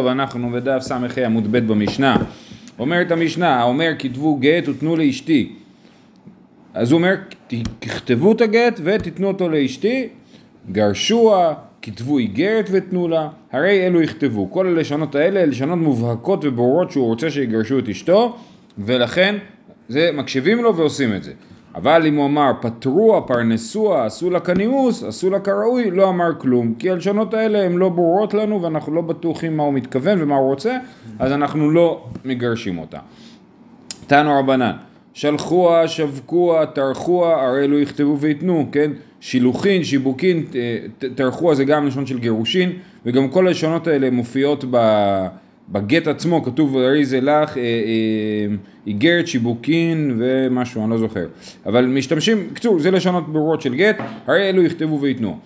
טוב, 0.00 0.06
אנחנו 0.08 0.50
בדף 0.50 0.78
ס"ה 0.80 0.98
עמוד 1.26 1.52
ב' 1.52 1.58
במשנה. 1.58 2.16
אומרת 2.78 3.10
המשנה, 3.10 3.60
האומר 3.60 3.92
כתבו 3.98 4.36
גט 4.36 4.68
ותנו 4.68 4.96
לאשתי. 4.96 5.52
אז 6.74 6.92
הוא 6.92 6.98
אומר, 6.98 7.14
תכתבו 7.78 8.32
את 8.32 8.40
הגט 8.40 8.80
ותיתנו 8.84 9.28
אותו 9.28 9.48
לאשתי, 9.48 10.08
גרשוה, 10.72 11.54
כתבו 11.82 12.18
איגרת 12.18 12.68
ותנו 12.72 13.08
לה, 13.08 13.28
הרי 13.52 13.86
אלו 13.86 14.02
יכתבו. 14.02 14.50
כל 14.50 14.66
הלשונות 14.66 15.14
האלה 15.14 15.46
לשונות 15.46 15.78
מובהקות 15.78 16.44
וברורות 16.44 16.90
שהוא 16.90 17.06
רוצה 17.06 17.30
שיגרשו 17.30 17.78
את 17.78 17.88
אשתו, 17.88 18.36
ולכן 18.78 19.36
זה 19.88 20.10
מקשיבים 20.14 20.62
לו 20.62 20.76
ועושים 20.76 21.16
את 21.16 21.22
זה. 21.22 21.32
אבל 21.76 22.06
אם 22.06 22.16
הוא 22.16 22.26
אמר 22.26 22.52
פטרוה, 22.60 23.20
פרנסוה, 23.20 24.06
עשו 24.06 24.30
לה 24.30 24.40
כנימוס, 24.40 25.02
עשו 25.02 25.30
לה 25.30 25.40
כראוי, 25.40 25.90
לא 25.90 26.08
אמר 26.08 26.30
כלום. 26.38 26.74
כי 26.78 26.90
הלשונות 26.90 27.34
האלה 27.34 27.64
הן 27.64 27.72
לא 27.72 27.88
ברורות 27.88 28.34
לנו 28.34 28.62
ואנחנו 28.62 28.94
לא 28.94 29.00
בטוחים 29.02 29.56
מה 29.56 29.62
הוא 29.62 29.74
מתכוון 29.74 30.22
ומה 30.22 30.36
הוא 30.36 30.50
רוצה, 30.50 30.76
אז 31.18 31.32
אנחנו 31.32 31.70
לא 31.70 32.04
מגרשים 32.24 32.78
אותה. 32.78 32.98
תנו 34.06 34.38
רבנן, 34.38 34.72
שלחוה, 35.14 35.88
שבקוה, 35.88 36.66
טרחוה, 36.66 37.46
הרי 37.46 37.64
אלו 37.64 37.78
יכתבו 37.78 38.18
וייתנו, 38.18 38.68
כן? 38.72 38.90
שילוחין, 39.20 39.84
שיבוקין, 39.84 40.44
טרחוה 41.14 41.54
זה 41.54 41.64
גם 41.64 41.86
לשון 41.86 42.06
של 42.06 42.18
גירושין, 42.18 42.72
וגם 43.06 43.28
כל 43.28 43.46
הלשונות 43.46 43.86
האלה 43.86 44.10
מופיעות 44.10 44.64
ב... 44.70 44.76
בגט 45.68 46.06
עצמו 46.06 46.42
כתוב 46.42 46.76
הרי 46.76 47.04
זה 47.04 47.20
לך 47.20 47.56
איגרת, 48.86 49.26
שיבוקין 49.26 50.16
ומשהו, 50.18 50.82
אני 50.82 50.90
לא 50.90 50.98
זוכר. 50.98 51.26
אבל 51.66 51.86
משתמשים, 51.86 52.50
קצור, 52.54 52.78
זה 52.78 52.90
לשונות 52.90 53.28
ברורות 53.32 53.60
של 53.60 53.74
גט, 53.74 53.96
הרי 54.26 54.48
אלו 54.48 54.62
יכתבו 54.62 55.00
וייתנו. 55.00 55.38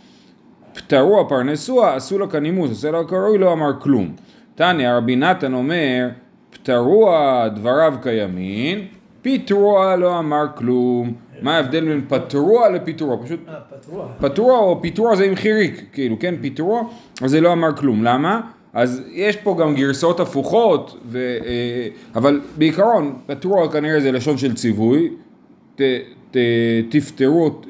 פטרו 0.74 1.20
הפרנסוה, 1.20 1.94
עשו 1.96 2.18
לה 2.18 2.26
כנימוס, 2.26 2.70
עשה 2.70 2.90
לה 2.90 3.04
כראוי, 3.04 3.38
לא 3.38 3.52
אמר 3.52 3.70
כלום. 3.80 4.12
תניא, 4.54 4.92
רבי 4.92 5.16
נתן 5.16 5.54
אומר, 5.54 6.08
פטרוה 6.50 7.48
דבריו 7.54 7.94
קיימין, 8.02 8.86
פיטרוה 9.22 9.96
לא 9.96 10.18
אמר 10.18 10.44
כלום. 10.54 11.12
מה 11.42 11.56
ההבדל 11.56 11.84
בין 11.84 12.04
פטרוה 12.08 12.68
לפיטרוה? 12.68 13.16
פשוט 13.24 13.40
פטרוה 14.20 14.58
או 14.58 14.82
פיטרוה 14.82 15.16
זה 15.16 15.24
עם 15.24 15.34
חיריק, 15.34 15.84
כאילו, 15.92 16.18
כן, 16.18 16.34
פיטרוה, 16.40 16.82
אז 17.22 17.30
זה 17.30 17.40
לא 17.40 17.52
אמר 17.52 17.76
כלום. 17.76 18.04
למה? 18.04 18.40
אז 18.74 19.02
יש 19.12 19.36
פה 19.36 19.56
גם 19.60 19.74
גרסאות 19.74 20.20
הפוכות, 20.20 20.96
ו, 21.06 21.18
אה, 21.46 21.88
אבל 22.14 22.40
בעיקרון 22.58 23.16
פטרו 23.26 23.70
כנראה 23.70 24.00
זה 24.00 24.12
לשון 24.12 24.38
של 24.38 24.54
ציווי, 24.54 25.10
ת, 25.74 25.80
ת, 26.30 26.36
תפטרו, 26.88 27.60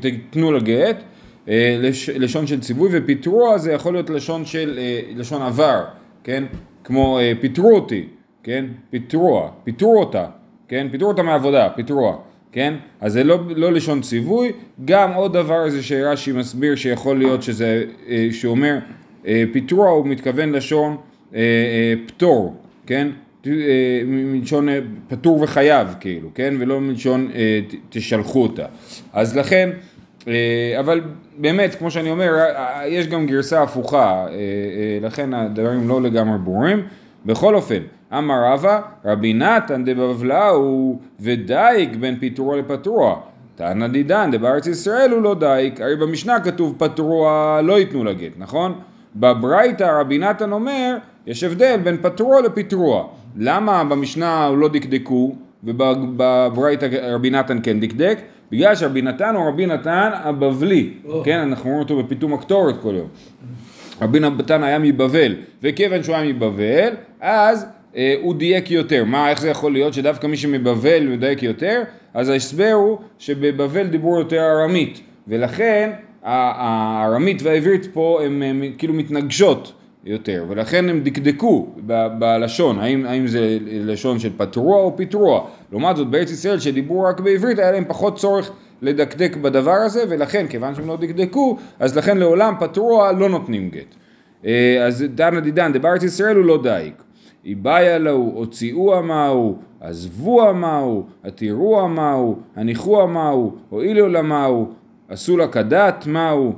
תתנו 0.00 0.52
לגט, 0.52 1.02
אה, 1.48 1.76
לש, 1.80 2.10
לשון 2.10 2.46
של 2.46 2.60
ציווי, 2.60 2.88
ופיטרו 2.92 3.58
זה 3.58 3.72
יכול 3.72 3.92
להיות 3.92 4.10
לשון 4.10 4.44
של, 4.44 4.78
אה, 4.78 5.00
לשון 5.16 5.42
עבר, 5.42 5.84
כן? 6.24 6.44
כמו 6.84 7.18
פיטרו 7.40 7.74
אותי, 7.74 8.04
כן? 8.42 8.64
פיטרו, 8.90 9.48
פיטרו 9.64 10.00
אותה, 10.00 10.26
כן? 10.68 10.86
פיטרו 10.90 11.08
אותה 11.08 11.22
מעבודה, 11.22 11.68
פיטרו, 11.68 12.18
כן? 12.52 12.74
אז 13.00 13.12
זה 13.12 13.24
לא, 13.24 13.38
לא 13.56 13.72
לשון 13.72 14.00
ציווי, 14.00 14.52
גם 14.84 15.12
עוד 15.12 15.32
דבר 15.32 15.68
זה 15.68 15.82
שרש"י 15.82 16.32
מסביר 16.32 16.74
שיכול 16.74 17.18
להיות 17.18 17.42
שזה, 17.42 17.84
שאומר 18.30 18.74
אה, 18.74 19.03
פיטרו 19.52 19.88
הוא 19.88 20.06
מתכוון 20.06 20.52
לשון 20.52 20.96
אה, 21.34 21.38
אה, 21.38 21.94
פטור, 22.06 22.56
כן? 22.86 23.08
מלשון 24.06 24.68
פטור 25.08 25.42
וחייב 25.42 25.94
כאילו, 26.00 26.28
כן? 26.34 26.54
ולא 26.58 26.80
מלשון 26.80 27.30
תשלחו 27.88 28.42
אותה. 28.42 28.64
אז 29.12 29.36
לכן, 29.36 29.70
אבל 30.78 31.00
באמת, 31.38 31.74
כמו 31.74 31.90
שאני 31.90 32.10
אומר, 32.10 32.32
יש 32.86 33.06
גם 33.06 33.26
גרסה 33.26 33.62
הפוכה, 33.62 34.26
לכן 35.02 35.34
הדברים 35.34 35.88
לא 35.88 36.02
לגמרי 36.02 36.38
ברורים. 36.38 36.82
בכל 37.26 37.54
אופן, 37.54 37.82
אמר 38.18 38.52
רבא, 38.52 38.80
רבי 39.04 39.34
נתן 39.34 39.84
דבבלאו 39.84 40.98
ודייק 41.20 41.96
בין 41.96 42.16
פיטרו 42.20 42.56
לפטרוה. 42.56 43.16
תנא 43.56 43.86
דידן 43.86 44.30
דבארץ 44.32 44.66
ישראל 44.66 45.10
הוא 45.10 45.22
לא 45.22 45.34
דייק, 45.34 45.80
הרי 45.80 45.96
במשנה 45.96 46.40
כתוב 46.40 46.74
פטרוה 46.78 47.60
לא 47.62 47.78
ייתנו 47.78 48.04
לגט, 48.04 48.32
נכון? 48.38 48.74
בברייתא 49.16 49.98
רבי 50.00 50.18
נתן 50.18 50.52
אומר, 50.52 50.96
יש 51.26 51.44
הבדל 51.44 51.80
בין 51.84 51.96
פטרוע 52.02 52.40
לפטרוע. 52.40 53.06
למה 53.36 53.84
במשנה 53.84 54.46
הוא 54.46 54.58
לא 54.58 54.68
דקדקו 54.68 55.34
ובברייתא 55.64 56.88
רבי 57.02 57.30
נתן 57.30 57.58
כן 57.62 57.80
דקדק? 57.80 58.18
בגלל 58.52 58.74
שרבי 58.74 59.02
נתן 59.02 59.34
הוא 59.34 59.48
רבי 59.48 59.66
נתן 59.66 60.10
הבבלי, 60.12 60.90
oh. 61.06 61.10
כן, 61.24 61.38
אנחנו 61.38 61.70
רואים 61.70 61.82
אותו 61.82 62.02
בפיתום 62.02 62.34
הקטורת 62.34 62.82
כל 62.82 62.94
יום. 62.94 63.08
רבי 64.02 64.20
נתן 64.20 64.62
היה 64.62 64.78
מבבל, 64.78 65.34
וכיוון 65.62 66.02
שהוא 66.02 66.16
היה 66.16 66.32
מבבל, 66.32 66.92
אז 67.20 67.66
אה, 67.96 68.14
הוא 68.22 68.34
דייק 68.34 68.70
יותר. 68.70 69.04
מה, 69.04 69.30
איך 69.30 69.40
זה 69.40 69.48
יכול 69.48 69.72
להיות 69.72 69.94
שדווקא 69.94 70.26
מי 70.26 70.36
שמבבל 70.36 71.06
מדייק 71.06 71.42
יותר? 71.42 71.82
אז 72.14 72.28
ההסבר 72.28 72.72
הוא 72.72 72.98
שבבבל 73.18 73.86
דיברו 73.86 74.18
יותר 74.18 74.40
ארמית, 74.40 75.00
ולכן 75.28 75.90
הארמית 76.24 77.42
והעברית 77.42 77.88
פה 77.92 78.20
הן 78.24 78.42
כאילו 78.78 78.94
מתנגשות 78.94 79.72
יותר, 80.04 80.44
ולכן 80.48 80.88
הם 80.88 81.00
דקדקו 81.00 81.66
ב- 81.86 82.06
בלשון, 82.18 82.78
האם, 82.78 83.06
האם 83.06 83.26
זה 83.26 83.58
לשון 83.70 84.18
של 84.18 84.30
פטרוע 84.36 84.76
או 84.76 84.96
פיטרוע. 84.96 85.46
לעומת 85.72 85.96
זאת 85.96 86.10
בארץ 86.10 86.30
ישראל 86.30 86.58
שדיברו 86.58 87.02
רק 87.02 87.20
בעברית 87.20 87.58
היה 87.58 87.72
להם 87.72 87.84
פחות 87.88 88.18
צורך 88.18 88.50
לדקדק 88.82 89.36
בדבר 89.36 89.72
הזה, 89.72 90.04
ולכן 90.08 90.46
כיוון 90.48 90.74
שהם 90.74 90.88
לא 90.88 90.96
דקדקו, 90.96 91.56
אז 91.78 91.96
לכן 91.96 92.18
לעולם 92.18 92.54
פטרוע 92.60 93.12
לא 93.12 93.28
נותנים 93.28 93.70
גט. 93.70 93.94
אה, 94.46 94.84
אז 94.86 95.04
דנא 95.14 95.40
דידן, 95.40 95.72
דבארץ 95.72 96.02
ישראל 96.02 96.36
הוא 96.36 96.44
לא 96.44 96.62
דייק. 96.62 97.02
איבאיה 97.44 97.98
להו, 97.98 98.32
הוציאו 98.34 99.02
מהו, 99.02 99.58
עזבו 99.80 100.54
מהו, 100.54 101.06
עתירו 101.22 101.88
מהו, 101.88 102.36
הניחו 102.56 103.08
מהו, 103.08 103.54
הואילו 103.68 104.08
למהו, 104.08 104.72
עשו 105.08 105.36
לה 105.36 105.48
כדת, 105.48 106.06
מהו, 106.06 106.52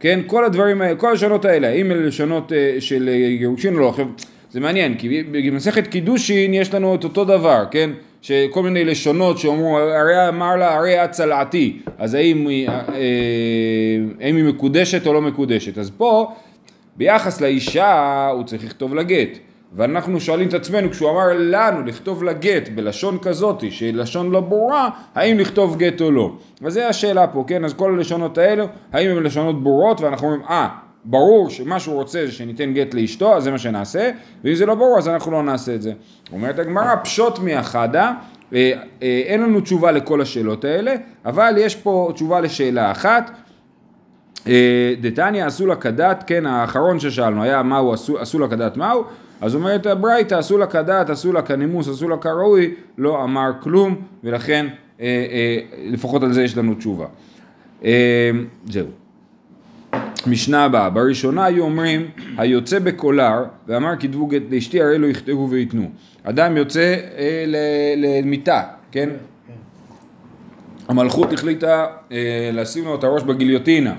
כן, 0.00 0.20
כל 0.26 0.44
הדברים 0.44 0.82
האלה, 0.82 0.96
כל 0.96 1.10
הלשונות 1.10 1.44
האלה, 1.44 1.68
האם 1.68 1.90
אלה 1.90 2.06
לשונות 2.06 2.52
אה, 2.52 2.76
של 2.80 3.08
אה, 3.08 3.36
גירושין 3.36 3.74
או 3.74 3.80
לא, 3.80 3.88
עכשיו, 3.88 4.06
זה 4.50 4.60
מעניין, 4.60 4.94
כי 4.94 5.22
במסכת 5.22 5.86
קידושין 5.86 6.54
יש 6.54 6.74
לנו 6.74 6.94
את 6.94 7.04
אותו 7.04 7.24
דבר, 7.24 7.64
כן, 7.70 7.90
שכל 8.22 8.62
מיני 8.62 8.84
לשונות 8.84 9.38
שאומרו, 9.38 9.78
הרי 9.78 10.28
אמר 10.28 10.56
לה, 10.56 10.74
הרי 10.74 11.04
את 11.04 11.10
צלעתי, 11.10 11.78
אז 11.98 12.14
האם 12.14 12.46
היא, 12.46 12.68
אה, 12.68 12.74
האם 14.20 14.36
היא 14.36 14.44
מקודשת 14.44 15.06
או 15.06 15.12
לא 15.12 15.22
מקודשת, 15.22 15.78
אז 15.78 15.90
פה, 15.96 16.32
ביחס 16.96 17.40
לאישה, 17.40 18.28
הוא 18.28 18.44
צריך 18.44 18.64
לכתוב 18.64 18.94
לה 18.94 19.02
גט. 19.02 19.38
ואנחנו 19.76 20.20
שואלים 20.20 20.48
את 20.48 20.54
עצמנו, 20.54 20.90
כשהוא 20.90 21.10
אמר 21.10 21.26
לנו 21.34 21.82
לכתוב 21.86 22.22
לה 22.22 22.32
גט 22.32 22.68
בלשון 22.74 23.18
כזאת, 23.22 23.64
שהיא 23.70 23.94
לשון 23.94 24.30
לא 24.30 24.40
ברורה, 24.40 24.88
האם 25.14 25.38
לכתוב 25.38 25.76
גט 25.76 26.00
או 26.00 26.10
לא. 26.10 26.32
וזו 26.62 26.80
השאלה 26.80 27.26
פה, 27.26 27.44
כן? 27.46 27.64
אז 27.64 27.74
כל 27.74 27.94
הלשונות 27.94 28.38
האלו, 28.38 28.64
האם 28.92 29.10
הן 29.10 29.22
לשונות 29.22 29.62
ברורות, 29.62 30.00
ואנחנו 30.00 30.26
אומרים, 30.26 30.44
אה, 30.48 30.68
ברור 31.04 31.50
שמה 31.50 31.80
שהוא 31.80 31.94
רוצה 31.94 32.26
זה 32.26 32.32
שניתן 32.32 32.72
גט 32.72 32.94
לאשתו, 32.94 33.36
אז 33.36 33.44
זה 33.44 33.50
מה 33.50 33.58
שנעשה, 33.58 34.10
ואם 34.44 34.54
זה 34.54 34.66
לא 34.66 34.74
ברור, 34.74 34.98
אז 34.98 35.08
אנחנו 35.08 35.32
לא 35.32 35.42
נעשה 35.42 35.74
את 35.74 35.82
זה. 35.82 35.92
אומרת 36.32 36.58
הגמרא, 36.58 36.94
פשוט 37.04 37.38
מאחדה, 37.38 38.12
אה, 38.54 38.72
אה, 39.02 39.22
אין 39.26 39.42
לנו 39.42 39.60
תשובה 39.60 39.92
לכל 39.92 40.20
השאלות 40.20 40.64
האלה, 40.64 40.94
אבל 41.24 41.54
יש 41.58 41.76
פה 41.76 42.10
תשובה 42.14 42.40
לשאלה 42.40 42.90
אחת. 42.90 43.30
אה, 44.46 44.94
דתניא 45.00 45.46
עשו 45.46 45.66
לה 45.66 45.76
כדת, 45.76 46.24
כן, 46.26 46.46
האחרון 46.46 47.00
ששאלנו 47.00 47.42
היה 47.42 47.62
מהו 47.62 47.92
עשו, 47.92 48.18
עשו 48.18 48.38
לה 48.38 48.48
כדת 48.48 48.76
מהו, 48.76 49.04
אז 49.42 49.54
אומרת 49.54 49.86
הברייתא, 49.86 50.34
עשו 50.34 50.58
לה 50.58 50.66
כדת, 50.66 51.10
עשו 51.10 51.32
לה 51.32 51.42
כנימוס, 51.42 51.88
עשו 51.88 52.08
לה 52.08 52.16
כראוי, 52.16 52.74
לא 52.98 53.24
אמר 53.24 53.50
כלום, 53.60 53.96
ולכן 54.24 54.66
אה, 55.00 55.06
אה, 55.06 55.58
לפחות 55.84 56.22
על 56.22 56.32
זה 56.32 56.42
יש 56.42 56.56
לנו 56.56 56.74
תשובה. 56.74 57.06
אה, 57.84 58.30
זהו. 58.66 58.86
משנה 60.26 60.64
הבאה, 60.64 60.90
בראשונה 60.90 61.44
היו 61.44 61.64
אומרים, 61.64 62.06
היוצא 62.36 62.78
בקולר, 62.78 63.44
ואמר 63.68 63.92
כתבו 64.00 64.26
גט 64.26 64.42
לאשתי, 64.50 64.82
הרי 64.82 64.98
לא 64.98 65.06
יכתבו 65.06 65.48
וייתנו. 65.50 65.90
אדם 66.22 66.56
יוצא 66.56 66.96
אה, 67.18 67.44
למיטה, 67.96 68.62
כן? 68.92 69.08
המלכות 70.88 71.32
החליטה 71.32 71.86
אה, 72.12 72.50
לשים 72.52 72.84
לו 72.84 72.94
את 72.94 73.04
הראש 73.04 73.22
בגיליוטינה. 73.22 73.94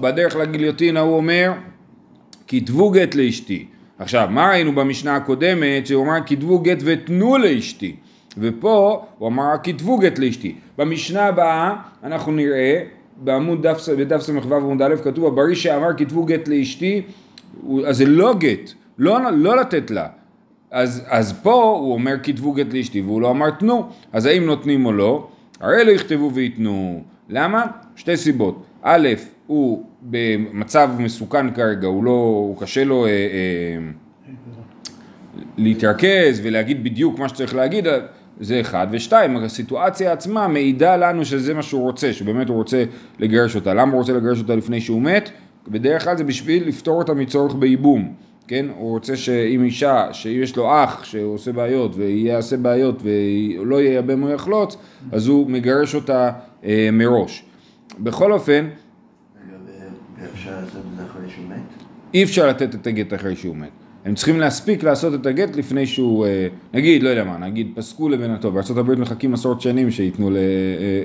בדרך 0.00 0.36
לגיליוטינה 0.36 1.00
הוא 1.00 1.16
אומר, 1.16 1.52
כתבו 2.48 2.90
גט 2.90 3.14
לאשתי. 3.14 3.66
עכשיו, 3.98 4.28
מה 4.30 4.48
ראינו 4.48 4.74
במשנה 4.74 5.16
הקודמת? 5.16 5.86
שהוא 5.86 6.04
אמר 6.04 6.18
כתבו 6.26 6.58
גט 6.58 6.78
ותנו 6.84 7.38
לאשתי. 7.38 7.96
ופה 8.38 9.04
הוא 9.18 9.28
אמר 9.28 9.52
כתבו 9.62 9.98
גט 9.98 10.18
לאשתי. 10.18 10.54
במשנה 10.78 11.24
הבאה 11.24 11.76
אנחנו 12.02 12.32
נראה 12.32 12.82
בעמוד 13.16 13.66
דף, 13.66 13.88
בדף 13.98 14.20
ס"ו 14.20 14.54
עמוד 14.54 14.82
א' 14.82 14.94
כתוב 15.04 15.26
הברי 15.26 15.56
שאמר 15.56 15.96
כתבו 15.96 16.24
גט 16.24 16.48
לאשתי 16.48 17.02
אז 17.86 17.96
זה 17.96 18.06
לא 18.06 18.34
גט, 18.38 18.72
לא, 18.98 19.18
לא 19.32 19.56
לתת 19.56 19.90
לה. 19.90 20.08
אז, 20.70 21.04
אז 21.06 21.32
פה 21.42 21.78
הוא 21.80 21.92
אומר 21.92 22.14
כתבו 22.22 22.52
גט 22.52 22.72
לאשתי 22.72 23.00
והוא 23.00 23.20
לא 23.20 23.30
אמר 23.30 23.50
תנו. 23.50 23.88
אז 24.12 24.26
האם 24.26 24.46
נותנים 24.46 24.86
או 24.86 24.92
לא? 24.92 25.28
הרי 25.60 25.84
לא 25.84 25.90
יכתבו 25.90 26.30
וייתנו. 26.34 27.02
למה? 27.28 27.66
שתי 27.96 28.16
סיבות. 28.16 28.62
א', 28.82 29.08
הוא 29.46 29.84
במצב 30.10 30.90
מסוכן 30.98 31.54
כרגע, 31.54 31.86
הוא 31.86 32.04
לא, 32.04 32.10
הוא 32.10 32.60
קשה 32.60 32.84
לו, 32.84 33.06
אה, 33.06 33.10
אה, 33.10 33.78
להתרכז 35.56 36.40
ולהגיד 36.42 36.84
בדיוק 36.84 37.18
מה 37.18 37.28
שצריך 37.28 37.54
להגיד, 37.54 37.86
זה 38.40 38.60
אחד. 38.60 38.86
ושתיים, 38.90 39.36
הסיטואציה 39.36 40.12
עצמה 40.12 40.48
מעידה 40.48 40.96
לנו 40.96 41.24
שזה 41.24 41.54
מה 41.54 41.62
שהוא 41.62 41.82
רוצה, 41.82 42.12
שבאמת 42.12 42.48
הוא 42.48 42.56
רוצה 42.56 42.84
לגרש 43.18 43.56
אותה. 43.56 43.74
למה 43.74 43.92
הוא 43.92 43.98
רוצה 43.98 44.12
לגרש 44.12 44.38
אותה 44.38 44.56
לפני 44.56 44.80
שהוא 44.80 45.02
מת? 45.02 45.30
בדרך 45.68 46.04
כלל 46.04 46.16
זה 46.16 46.24
בשביל 46.24 46.68
לפתור 46.68 46.98
אותה 46.98 47.14
מצורך 47.14 47.54
בייבום. 47.54 48.12
כן? 48.48 48.66
הוא 48.78 48.90
רוצה 48.90 49.16
שאם 49.16 49.64
אישה, 49.64 50.08
שאם 50.12 50.38
יש 50.42 50.56
לו 50.56 50.84
אח 50.84 51.04
שעושה 51.04 51.52
בעיות 51.52 51.92
ויעשה 51.96 52.56
בעיות 52.56 53.02
ולא 53.02 53.82
ייבם 53.82 54.22
או 54.22 54.28
יחלוץ, 54.28 54.76
אז 55.12 55.26
הוא 55.26 55.50
מגרש 55.50 55.94
אותה 55.94 56.30
אה, 56.64 56.88
מראש. 56.92 57.44
בכל 57.98 58.32
אופן... 58.32 58.68
אפשר 60.34 60.60
לעשות 60.60 60.82
את 60.92 60.96
זה 60.96 61.04
אחרי 61.04 61.30
שהוא 61.30 61.44
מת? 61.48 61.56
אי 62.16 62.24
אפשר 62.24 62.48
לתת 62.48 62.74
את 62.74 62.86
הגט 62.86 63.14
אחרי 63.14 63.36
שהוא 63.36 63.56
מת. 63.56 63.68
הם 64.04 64.14
צריכים 64.14 64.40
להספיק 64.40 64.82
לעשות 64.82 65.14
את 65.14 65.26
הגט 65.26 65.56
לפני 65.56 65.86
שהוא, 65.86 66.26
אה, 66.26 66.48
נגיד, 66.74 67.02
לא 67.02 67.08
יודע 67.08 67.24
מה, 67.24 67.38
נגיד 67.38 67.72
פסקו 67.74 68.08
לבן 68.08 68.30
הטוב, 68.30 68.54
בארה"ב 68.54 68.94
מחכים 68.94 69.34
עשרות 69.34 69.60
שנים 69.60 69.90
שייתנו 69.90 70.30
ל, 70.30 70.36
אה, 70.36 70.42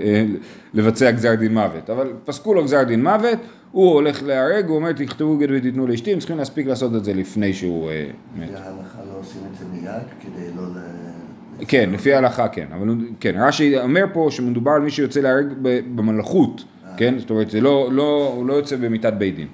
אה, 0.06 0.25
לבצע 0.74 1.12
גזר 1.12 1.36
דין 1.36 1.54
מוות, 1.54 1.90
אבל 1.90 2.08
פסקו 2.25 2.54
לו 2.54 2.63
גזר 2.63 2.84
דין 2.84 3.04
מוות, 3.04 3.40
הוא 3.72 3.94
הולך 3.94 4.24
להרג, 4.24 4.68
הוא 4.68 4.75
אומר 4.75 4.92
תכתבו 4.92 5.38
גט 5.38 5.50
ותיתנו 5.52 5.88
לאשתי, 5.88 6.13
הם 6.13 6.19
צריכים 6.19 6.38
להספיק 6.38 6.68
לעשות 6.68 6.96
את 6.96 7.04
זה 7.04 7.13
לפני 7.13 7.54
שהוא 7.54 7.92
מת. 8.40 8.50
וההלכה 8.54 9.00
לא 9.08 9.19
עושים 9.19 9.42
את 9.52 9.58
זה 9.60 9.66
מיד 9.74 10.04
כדי 10.22 10.48
לא 10.56 10.63
ל... 10.63 10.80
כן, 11.68 11.90
לפי 11.94 12.13
ההלכה 12.13 12.48
כן, 12.48 12.66
אבל 12.75 12.96
כן, 13.19 13.34
רש"י 13.38 13.80
אומר 13.80 14.06
פה 14.13 14.28
שמדובר 14.31 14.72
על 14.72 14.81
מי 14.81 14.92
שיוצא 14.92 15.19
להרג 15.19 15.48
במלכות, 15.96 16.63
כן, 16.98 17.19
זאת 17.19 17.30
אומרת, 17.30 17.54
לא, 17.54 17.90
לא, 17.92 18.34
הוא 18.36 18.46
לא 18.46 18.54
יוצא 18.54 18.75
במיתת 18.75 19.13
בית 19.13 19.36
דין. 19.36 19.48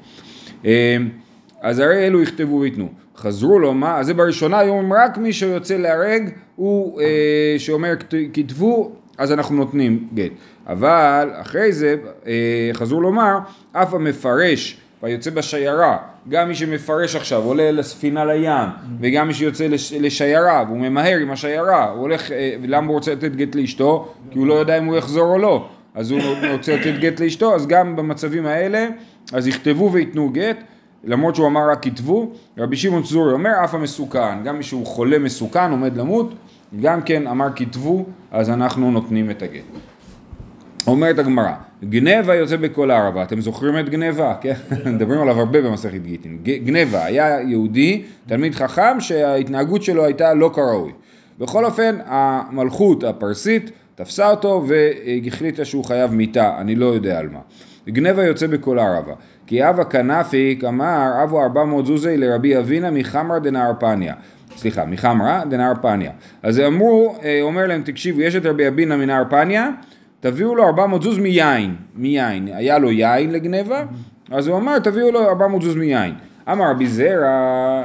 אז 1.62 1.80
הרי 1.80 2.08
אלו 2.08 2.22
יכתבו 2.22 2.60
וייתנו. 2.60 2.90
חזרו 3.18 3.60
לו, 3.60 3.74
מה? 3.74 3.98
אז 3.98 4.06
זה 4.06 4.14
בראשונה 4.14 4.60
היום 4.60 4.94
רק 4.94 5.18
מי 5.18 5.34
שיוצא 5.34 5.78
להרג 5.78 6.30
הוא 6.56 7.02
אה, 7.02 7.56
שאומר 7.58 7.94
כתבו 8.34 8.92
אז 9.18 9.32
אנחנו 9.32 9.56
נותנים 9.56 10.08
גט. 10.14 10.32
אבל 10.68 11.30
אחרי 11.34 11.72
זה 11.72 11.96
אה, 12.28 12.70
חזרו 12.74 13.02
לומר 13.02 13.38
אף 13.72 13.94
המפרש 13.94 14.82
ויוצא 15.04 15.32
בשיירה 15.32 15.98
גם 16.30 16.48
מי 16.48 16.56
שמפרש 16.56 17.16
עכשיו 17.16 17.44
עולה 17.44 17.72
לספינה 17.72 18.26
לים 18.26 18.68
וגם 19.02 19.28
מי 19.28 19.34
שיוצא 19.34 19.68
לש, 19.68 19.94
לשיירה 19.94 20.64
והוא 20.68 20.78
ממהר 20.78 21.18
עם 21.18 21.32
השיירה 21.32 21.90
הוא 21.90 22.02
הולך, 22.02 22.32
אה, 22.32 22.56
למה 22.64 22.88
הוא 22.88 22.96
רוצה 22.96 23.12
לתת 23.12 23.36
גט 23.36 23.56
לאשתו? 23.56 24.14
כי 24.32 24.40
הוא 24.40 24.48
לא 24.48 24.54
יודע 24.54 24.78
אם 24.78 24.86
הוא 24.86 24.98
יחזור 24.98 25.34
או 25.34 25.38
לא 25.38 25.70
אז 25.96 26.12
הוא 26.12 26.22
רוצה 26.52 26.76
לתת 26.76 27.00
גט 27.00 27.20
לאשתו 27.20 27.56
אז 27.56 27.68
גם 27.68 27.96
במצבים 27.96 28.46
האלה 28.46 28.88
אז 29.34 29.48
יכתבו 29.48 29.92
וייתנו 29.92 30.30
גט 30.30 30.58
למרות 31.04 31.36
שהוא 31.36 31.48
אמר 31.48 31.70
רק 31.72 31.84
כתבו, 31.84 32.32
רבי 32.58 32.78
שמעון 32.78 33.04
צורי 33.04 33.34
אומר 33.34 33.52
אף 33.64 33.74
המסוכן, 33.74 34.44
גם 34.44 34.58
מי 34.58 34.64
שהוא 34.64 34.86
חולה 34.86 35.20
מסוכן 35.20 35.72
עומד 35.72 35.98
למות, 35.98 36.34
גם 36.82 37.02
כן 37.02 37.28
אמר 37.28 37.48
כתבו, 37.56 38.06
אז 38.32 38.50
אנחנו 38.50 38.92
נותנים 38.92 39.30
את 39.30 39.42
הגט. 39.42 39.64
אומרת 40.88 41.20
הגמרא, 41.20 41.52
גנבה 41.84 42.36
יוצא 42.36 42.56
בכל 42.56 42.92
הערבה, 42.92 43.24
אתם 43.24 43.42
זוכרים 43.42 43.80
את 43.80 43.90
גנבה? 43.90 44.36
כן, 44.42 44.54
מדברים 44.94 45.22
עליו 45.22 45.40
הרבה 45.40 45.62
במסכת 45.62 46.02
גיטין. 46.02 46.38
גנבה 46.44 47.06
היה 47.06 47.42
יהודי, 47.42 48.04
תלמיד 48.28 48.56
חכם, 48.56 49.00
שההתנהגות 49.00 49.84
שלו 49.84 50.06
הייתה 50.06 50.34
לא 50.34 50.52
כראוי. 50.54 50.92
בכל 51.40 51.66
אופן, 51.66 51.98
המלכות 52.06 53.04
הפרסית 53.04 53.72
תפסה 53.96 54.30
אותו 54.30 54.66
והחליטה 54.68 55.66
שהוא 55.66 55.86
חייב 55.86 56.14
מיתה, 56.14 56.58
אני 56.58 56.76
לא 56.76 56.86
יודע 56.86 57.20
על 57.20 57.30
מה. 57.30 57.40
גנבה 57.90 58.26
יוצא 58.26 58.48
בכל 58.48 58.80
הערבה. 58.80 59.14
כי 59.48 59.70
אבא 59.70 59.84
כנפיק 59.84 60.64
אמר 60.64 61.24
אבו 61.24 61.44
ארבע 61.44 61.66
מאות 61.66 61.86
זוזי 61.86 62.18
לרבי 62.18 62.58
אבינה 62.58 62.92
מחמרא 62.92 63.40
דנהר 63.40 63.72
פניה. 63.80 64.14
סליחה, 64.58 64.86
מחמרא 64.86 65.44
דנהר 65.46 65.74
פניה. 65.82 66.12
אז 66.44 66.60
אמרו, 66.60 67.16
אה, 67.24 67.40
אומר 67.42 67.68
להם, 67.68 67.82
תקשיבו, 67.82 68.22
יש 68.22 68.36
את 68.36 68.46
רבי 68.46 68.68
אבינה 68.68 68.98
מנהר 68.98 69.24
פניה, 69.30 69.70
תביאו 70.20 70.56
לו 70.56 70.64
ארבע 70.64 70.86
מאות 70.86 71.04
זוז 71.04 71.18
מיין, 71.18 71.76
מיין. 71.96 72.48
היה 72.54 72.78
לו 72.78 72.92
יין 72.92 73.32
לגנבה, 73.32 73.84
אז 74.32 74.48
הוא 74.48 74.58
אמר, 74.58 74.80
תביאו 74.80 75.12
לו 75.12 75.30
ארבע 75.30 75.48
מאות 75.48 75.62
זוז 75.62 75.76
מיין. 75.76 76.14
אמר 76.52 76.72
רבי 76.72 76.88
זרע, 76.88 77.84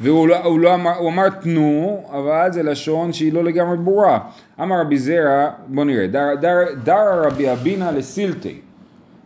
והוא 0.00 0.28
לא, 0.28 0.44
הוא 0.44 0.60
לא 0.60 0.74
אמר, 0.74 0.96
הוא 0.98 1.08
אמר 1.10 1.28
תנו, 1.28 2.02
אבל 2.12 2.52
זה 2.52 2.62
לשון 2.62 3.12
שהיא 3.12 3.32
לא 3.32 3.44
לגמרי 3.44 3.76
ברורה. 3.76 4.18
אמר 4.60 4.80
רבי 4.80 4.98
זרע, 4.98 5.50
בוא 5.68 5.84
נראה, 5.84 6.06
דר, 6.06 6.34
דר, 6.40 6.58
דר 6.84 7.22
רבי 7.24 7.52
אבינה 7.52 7.92
לסילתי. 7.92 8.60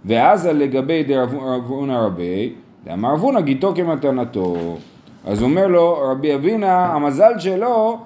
ואז 0.05 0.47
לגבי 0.47 1.03
דרבונה 1.03 2.01
רבי, 2.01 2.53
דאמר 2.85 3.13
רבונה 3.13 3.41
גיתו 3.41 3.73
כמתנתו. 3.75 4.77
אז 5.27 5.43
אומר 5.43 5.67
לו 5.67 5.99
רבי 6.11 6.35
אבינה, 6.35 6.87
המזל 6.87 7.39
שלו, 7.39 7.99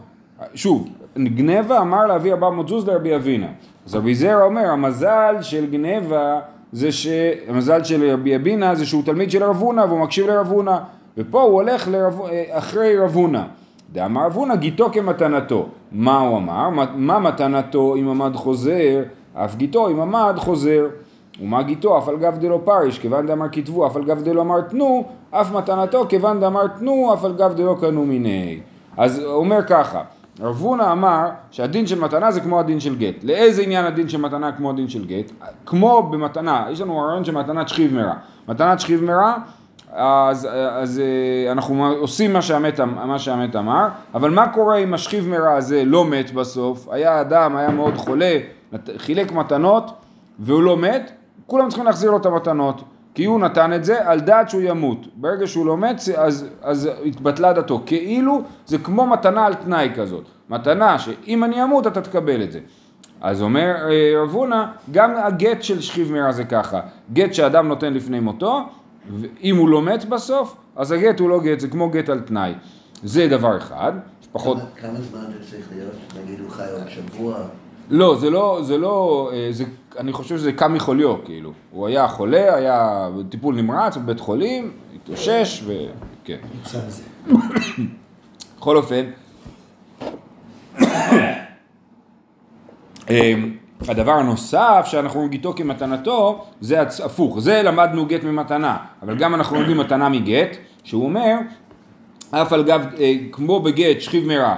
שוב, 0.54 0.88
גנבה 1.18 1.80
אמר 1.80 2.06
להביא 2.06 2.32
400 2.32 2.68
זוז 2.68 2.88
לרבי 2.88 3.14
אבינה. 3.14 3.46
אז 3.86 3.94
רבי 3.94 4.14
זרע 4.14 4.44
אומר, 4.44 4.66
המזל 4.66 5.36
של 5.40 5.70
גנבה 5.70 6.40
זה 6.72 6.92
ש... 6.92 7.06
המזל 7.48 7.84
של 7.84 8.10
רבי 8.10 8.36
אבינה 8.36 8.74
זה 8.74 8.86
שהוא 8.86 9.02
תלמיד 9.04 9.30
של 9.30 9.44
רבונה 9.44 9.84
והוא 9.84 10.00
מקשיב 10.00 10.26
לרבונה. 10.26 10.78
ופה 11.16 11.42
הוא 11.42 11.54
הולך 11.54 11.88
לרב... 11.88 12.20
אחרי 12.50 12.98
רבונה. 12.98 13.44
דאמר 13.92 14.26
רבונה 14.26 14.56
גיתו 14.56 14.90
כמתנתו. 14.92 15.68
מה 15.92 16.20
הוא 16.20 16.36
אמר? 16.36 16.68
מה 16.94 17.18
מתנתו 17.18 17.94
אם 17.96 18.08
עמד 18.08 18.36
חוזר? 18.36 19.02
אף 19.34 19.56
גיתו 19.56 19.88
אם 19.88 20.00
עמד 20.00 20.34
חוזר. 20.36 20.86
ומה 21.40 21.62
גיתו 21.62 21.98
אף 21.98 22.08
על 22.08 22.16
גב 22.16 22.38
דלא 22.38 22.60
פריש, 22.64 22.98
כיוון 22.98 23.26
דאמר 23.26 23.46
כתבו 23.52 23.86
אף 23.86 23.96
על 23.96 24.04
גב 24.04 24.22
דלא 24.22 24.40
אמר 24.40 24.60
תנו, 24.60 25.04
אף 25.30 25.52
מתנתו 25.52 26.06
כיוון 26.08 26.40
דאמר 26.40 26.66
תנו 26.66 27.14
אף 27.14 27.24
על 27.24 27.32
גב 27.32 27.52
דלא 27.56 27.76
קנו 27.80 28.04
מיני. 28.04 28.60
אז 28.96 29.18
הוא 29.18 29.32
אומר 29.32 29.62
ככה, 29.62 30.02
רב 30.40 30.60
הונא 30.60 30.92
אמר 30.92 31.28
שהדין 31.50 31.86
של 31.86 32.00
מתנה 32.00 32.30
זה 32.30 32.40
כמו 32.40 32.60
הדין 32.60 32.80
של 32.80 32.96
גט. 32.96 33.24
לאיזה 33.24 33.62
עניין 33.62 33.84
הדין 33.84 34.08
של 34.08 34.20
מתנה 34.20 34.52
כמו 34.52 34.70
הדין 34.70 34.88
של 34.88 35.06
גט? 35.06 35.32
כמו 35.66 36.02
במתנה, 36.02 36.66
יש 36.70 36.80
לנו 36.80 36.98
רעיון 36.98 37.24
של 37.24 37.34
מתנת 37.34 37.68
שכיב 37.68 37.94
מרע. 37.94 38.14
מתנת 38.48 38.80
שכיב 38.80 39.04
מרע, 39.04 39.34
אז, 39.92 40.48
אז 40.70 41.00
אה, 41.00 41.52
אנחנו 41.52 41.92
עושים 41.98 42.32
מה 42.32 42.42
שהמת, 42.42 42.80
מה 42.80 43.18
שהמת 43.18 43.56
אמר, 43.56 43.88
אבל 44.14 44.30
מה 44.30 44.48
קורה 44.48 44.76
אם 44.76 44.94
השכיב 44.94 45.28
מרע 45.28 45.52
הזה 45.52 45.82
לא 45.84 46.04
מת 46.04 46.32
בסוף? 46.32 46.88
היה 46.90 47.20
אדם, 47.20 47.56
היה 47.56 47.70
מאוד 47.70 47.96
חולה, 47.96 48.38
חילק 48.96 49.32
מתנות 49.32 49.90
והוא 50.38 50.62
לא 50.62 50.76
מת, 50.76 51.12
כולם 51.50 51.68
צריכים 51.68 51.84
להחזיר 51.84 52.10
לו 52.10 52.16
את 52.16 52.26
המתנות, 52.26 52.82
כי 53.14 53.24
הוא 53.24 53.40
נתן 53.40 53.72
את 53.72 53.84
זה 53.84 54.08
על 54.08 54.20
דעת 54.20 54.50
שהוא 54.50 54.62
ימות. 54.64 55.06
ברגע 55.16 55.46
שהוא 55.46 55.66
לא 55.66 55.76
מת, 55.76 56.00
אז, 56.16 56.46
אז 56.62 56.90
התבטלה 57.06 57.52
דתו. 57.52 57.82
כאילו 57.86 58.42
זה 58.66 58.78
כמו 58.78 59.06
מתנה 59.06 59.46
על 59.46 59.54
תנאי 59.54 59.90
כזאת. 59.96 60.24
מתנה 60.50 60.98
שאם 60.98 61.44
אני 61.44 61.64
אמות 61.64 61.86
אתה 61.86 62.00
תקבל 62.00 62.42
את 62.42 62.52
זה. 62.52 62.60
אז 63.20 63.42
אומר 63.42 63.74
אה, 63.90 64.22
רב 64.22 64.30
הונא, 64.30 64.64
גם 64.90 65.14
הגט 65.16 65.62
של 65.62 65.80
שכיב 65.80 66.12
מרע 66.12 66.32
זה 66.32 66.44
ככה. 66.44 66.80
גט 67.12 67.34
שאדם 67.34 67.68
נותן 67.68 67.94
לפני 67.94 68.20
מותו, 68.20 68.60
ואם 69.10 69.56
הוא 69.56 69.68
לא 69.68 69.82
מת 69.82 70.04
בסוף, 70.04 70.56
אז 70.76 70.92
הגט 70.92 71.20
הוא 71.20 71.30
לא 71.30 71.40
גט, 71.40 71.60
זה 71.60 71.68
כמו 71.68 71.90
גט 71.90 72.08
על 72.08 72.20
תנאי. 72.20 72.54
זה 73.02 73.28
דבר 73.28 73.56
אחד. 73.56 73.92
פחות... 74.32 74.56
כמה, 74.56 74.66
כמה 74.76 75.00
זמן 75.00 75.24
זה 75.32 75.50
צריך 75.50 75.66
להיות? 75.72 75.94
נגיד 76.22 76.40
הוא 76.40 76.50
חי 76.50 76.70
עוד 76.72 76.88
שבוע? 76.88 77.36
לא, 77.90 78.16
זה 78.16 78.30
לא, 78.30 78.58
זה 78.62 78.78
לא, 78.78 79.30
אה, 79.32 79.48
זה, 79.50 79.64
אני 79.98 80.12
חושב 80.12 80.36
שזה 80.36 80.52
קם 80.52 80.74
מחוליו, 80.74 81.24
כאילו. 81.24 81.52
הוא 81.70 81.86
היה 81.86 82.08
חולה, 82.08 82.54
היה 82.54 83.08
בטיפול 83.18 83.54
נמרץ 83.54 83.96
בבית 83.96 84.20
חולים, 84.20 84.70
התאושש, 84.94 85.64
וכן. 85.66 86.36
בכל 88.58 88.76
אופן, 88.76 89.04
אה, 93.10 93.34
הדבר 93.88 94.12
הנוסף 94.12 94.86
שאנחנו 94.90 95.16
רואים 95.16 95.30
גיתו 95.30 95.52
כמתנתו, 95.56 96.44
זה 96.60 96.80
הפוך, 96.80 97.40
זה 97.40 97.62
למדנו 97.62 98.06
גט 98.06 98.24
ממתנה, 98.24 98.76
אבל 99.02 99.16
גם 99.16 99.34
אנחנו 99.34 99.56
לומדים 99.56 99.78
מתנה 99.78 100.08
מגט, 100.08 100.56
שהוא 100.84 101.04
אומר, 101.04 101.34
אף 102.30 102.52
על 102.52 102.62
גב, 102.62 102.86
אה, 102.98 103.14
כמו 103.32 103.60
בגט 103.60 104.00
שכיב 104.00 104.26
מרע, 104.26 104.54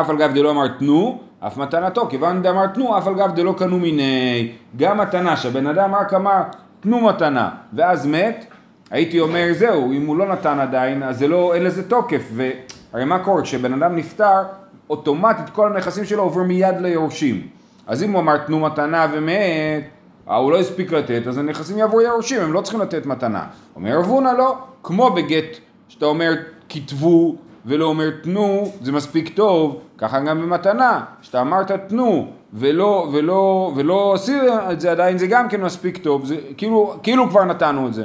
אף 0.00 0.10
על 0.10 0.16
גב 0.16 0.30
דלא 0.34 0.50
אמר 0.50 0.68
תנו, 0.68 1.29
אף 1.46 1.56
מתנתו, 1.56 2.06
כיוון 2.08 2.42
דאמר 2.42 2.66
תנו, 2.66 2.98
אף 2.98 3.06
על 3.06 3.14
גב 3.14 3.34
דלא 3.34 3.54
קנו 3.58 3.78
מיני, 3.78 4.52
גם 4.76 4.98
מתנה 4.98 5.36
שהבן 5.36 5.66
אדם 5.66 5.94
רק 5.94 6.14
אמר 6.14 6.42
תנו 6.80 7.00
מתנה, 7.00 7.50
ואז 7.72 8.06
מת, 8.06 8.44
הייתי 8.90 9.20
אומר 9.20 9.46
זהו, 9.52 9.92
אם 9.92 10.06
הוא 10.06 10.16
לא 10.16 10.26
נתן 10.28 10.60
עדיין, 10.60 11.02
אז 11.02 11.18
זה 11.18 11.28
לא, 11.28 11.54
אין 11.54 11.64
לזה 11.64 11.88
תוקף, 11.88 12.30
והרי 12.32 13.04
מה 13.04 13.18
קורה, 13.18 13.42
כשבן 13.42 13.82
אדם 13.82 13.96
נפטר, 13.96 14.42
אוטומטית 14.90 15.50
כל 15.50 15.72
הנכסים 15.72 16.04
שלו 16.04 16.22
עוברים 16.22 16.48
מיד 16.48 16.80
ליורשים, 16.80 17.46
אז 17.86 18.02
אם 18.02 18.12
הוא 18.12 18.20
אמר 18.20 18.36
תנו 18.38 18.60
מתנה 18.60 19.06
ומת, 19.12 19.82
אה, 20.30 20.36
הוא 20.36 20.52
לא 20.52 20.58
הספיק 20.60 20.92
לתת, 20.92 21.26
אז 21.26 21.38
הנכסים 21.38 21.78
יעברו 21.78 22.00
ליורשים, 22.00 22.40
הם 22.40 22.52
לא 22.52 22.60
צריכים 22.60 22.80
לתת 22.80 23.06
מתנה. 23.06 23.44
אומר 23.76 23.98
רבונה 23.98 24.32
לא, 24.32 24.58
כמו 24.82 25.10
בגט, 25.10 25.56
שאתה 25.88 26.06
אומר 26.06 26.32
כתבו 26.68 27.36
ולא 27.66 27.84
אומר 27.84 28.10
תנו, 28.22 28.72
זה 28.82 28.92
מספיק 28.92 29.34
טוב, 29.34 29.80
ככה 29.98 30.20
גם 30.20 30.42
במתנה, 30.42 31.04
שאתה 31.22 31.40
אמרת 31.40 31.70
תנו 31.72 32.26
ולא, 32.52 33.08
ולא, 33.12 33.72
ולא 33.76 34.14
עשית 34.14 34.42
את 34.72 34.80
זה 34.80 34.90
עדיין, 34.90 35.18
זה 35.18 35.26
גם 35.26 35.48
כן 35.48 35.60
מספיק 35.60 35.96
טוב, 35.96 36.24
זה 36.24 36.36
כאילו, 36.56 36.94
כאילו 37.02 37.28
כבר 37.28 37.44
נתנו 37.44 37.86
את 37.86 37.94
זה. 37.94 38.04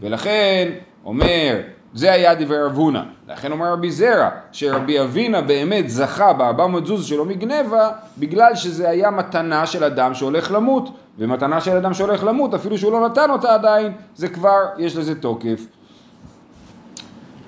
ולכן 0.00 0.68
אומר 1.04 1.60
זה 1.94 2.12
היה 2.12 2.34
דברי 2.34 2.62
רב 2.62 2.76
הונא. 2.76 3.02
לכן 3.28 3.52
אומר 3.52 3.72
רבי 3.72 3.90
זרע, 3.90 4.28
שרבי 4.52 5.00
אבינה 5.00 5.40
באמת 5.40 5.90
זכה 5.90 6.32
בארבע 6.32 6.66
מאות 6.66 6.86
זוז 6.86 7.06
שלו 7.06 7.24
מגנבה, 7.24 7.90
בגלל 8.18 8.54
שזה 8.54 8.88
היה 8.88 9.10
מתנה 9.10 9.66
של 9.66 9.84
אדם 9.84 10.14
שהולך 10.14 10.52
למות, 10.52 10.88
ומתנה 11.18 11.60
של 11.60 11.76
אדם 11.76 11.94
שהולך 11.94 12.24
למות, 12.24 12.54
אפילו 12.54 12.78
שהוא 12.78 12.92
לא 12.92 13.06
נתן 13.06 13.30
אותה 13.30 13.54
עדיין, 13.54 13.92
זה 14.14 14.28
כבר, 14.28 14.60
יש 14.78 14.96
לזה 14.96 15.20
תוקף. 15.20 15.66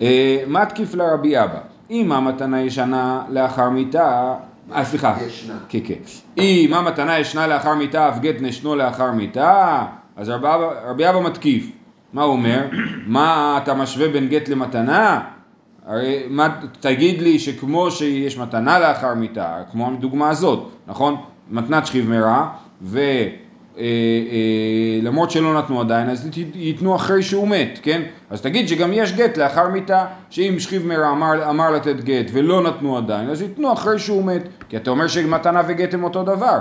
אה, 0.02 0.42
מה 0.47 0.66
תקיף 0.66 0.95
לרבי 0.95 1.38
אבא? 1.38 1.59
אם 1.90 2.12
המתנה 2.12 2.61
ישנה 2.61 3.23
לאחר 3.28 3.71
מיתה, 3.71 4.35
אה 4.73 4.85
סליחה, 4.85 5.16
ישנה. 5.26 5.54
כן 5.69 5.78
כן, 5.85 5.95
אם 6.38 6.75
המתנה 6.75 7.19
ישנה 7.19 7.47
לאחר 7.47 7.75
מיתה 7.75 8.09
אף 8.09 8.19
גט 8.19 8.37
נשנו 8.40 8.76
לאחר 8.76 9.12
מיתה, 9.12 9.83
אז 10.16 10.28
רבי 10.28 10.47
אבא, 10.47 10.71
רבי 10.90 11.09
אבא 11.09 11.21
מתקיף, 11.21 11.71
מה 12.12 12.23
הוא 12.23 12.33
אומר? 12.33 12.66
מה 13.07 13.59
אתה 13.62 13.75
משווה 13.75 14.09
בין 14.09 14.28
גט 14.28 14.49
למתנה? 14.49 15.21
הרי 15.87 16.26
מה, 16.30 16.49
תגיד 16.80 17.23
לי 17.23 17.38
שכמו 17.38 17.90
שיש 17.90 18.38
מתנה 18.38 18.78
לאחר 18.78 19.14
מיתה, 19.14 19.57
כמו 19.71 19.88
הדוגמה 19.88 20.28
הזאת, 20.30 20.71
נכון? 20.87 21.16
מתנת 21.50 21.87
שכיב 21.87 22.11
מרע, 22.11 22.49
ולמרות 25.03 25.31
שלא 25.31 25.59
נתנו 25.59 25.81
עדיין, 25.81 26.11
אז 26.11 26.27
ית- 26.27 26.55
ייתנו 26.57 26.97
אחרי 26.97 27.23
שהוא 27.23 27.49
מת, 27.49 27.79
כן? 27.83 28.03
אז 28.31 28.41
תגיד 28.41 28.69
שגם 28.69 28.91
יש 28.93 29.13
גט 29.13 29.37
לאחר 29.39 29.69
מיתה, 29.69 30.05
שאם 30.31 30.55
שכיב 30.59 30.87
מרע 30.87 31.11
אמר, 31.11 31.51
אמר 31.51 31.71
לתת 31.71 31.97
גט 32.05 32.27
ולא 32.33 32.63
נתנו 32.63 32.97
עדיין, 32.97 33.31
אז 33.31 33.43
ייתנו 33.43 33.73
אחרי 33.73 33.99
שהוא 33.99 34.25
מת, 34.25 34.43
כי 34.69 34.77
אתה 34.77 34.91
אומר 34.91 35.07
שמתנה 35.07 35.63
וגט 35.67 35.95
הם 35.95 36.05
אותו 36.05 36.23
דבר. 36.23 36.59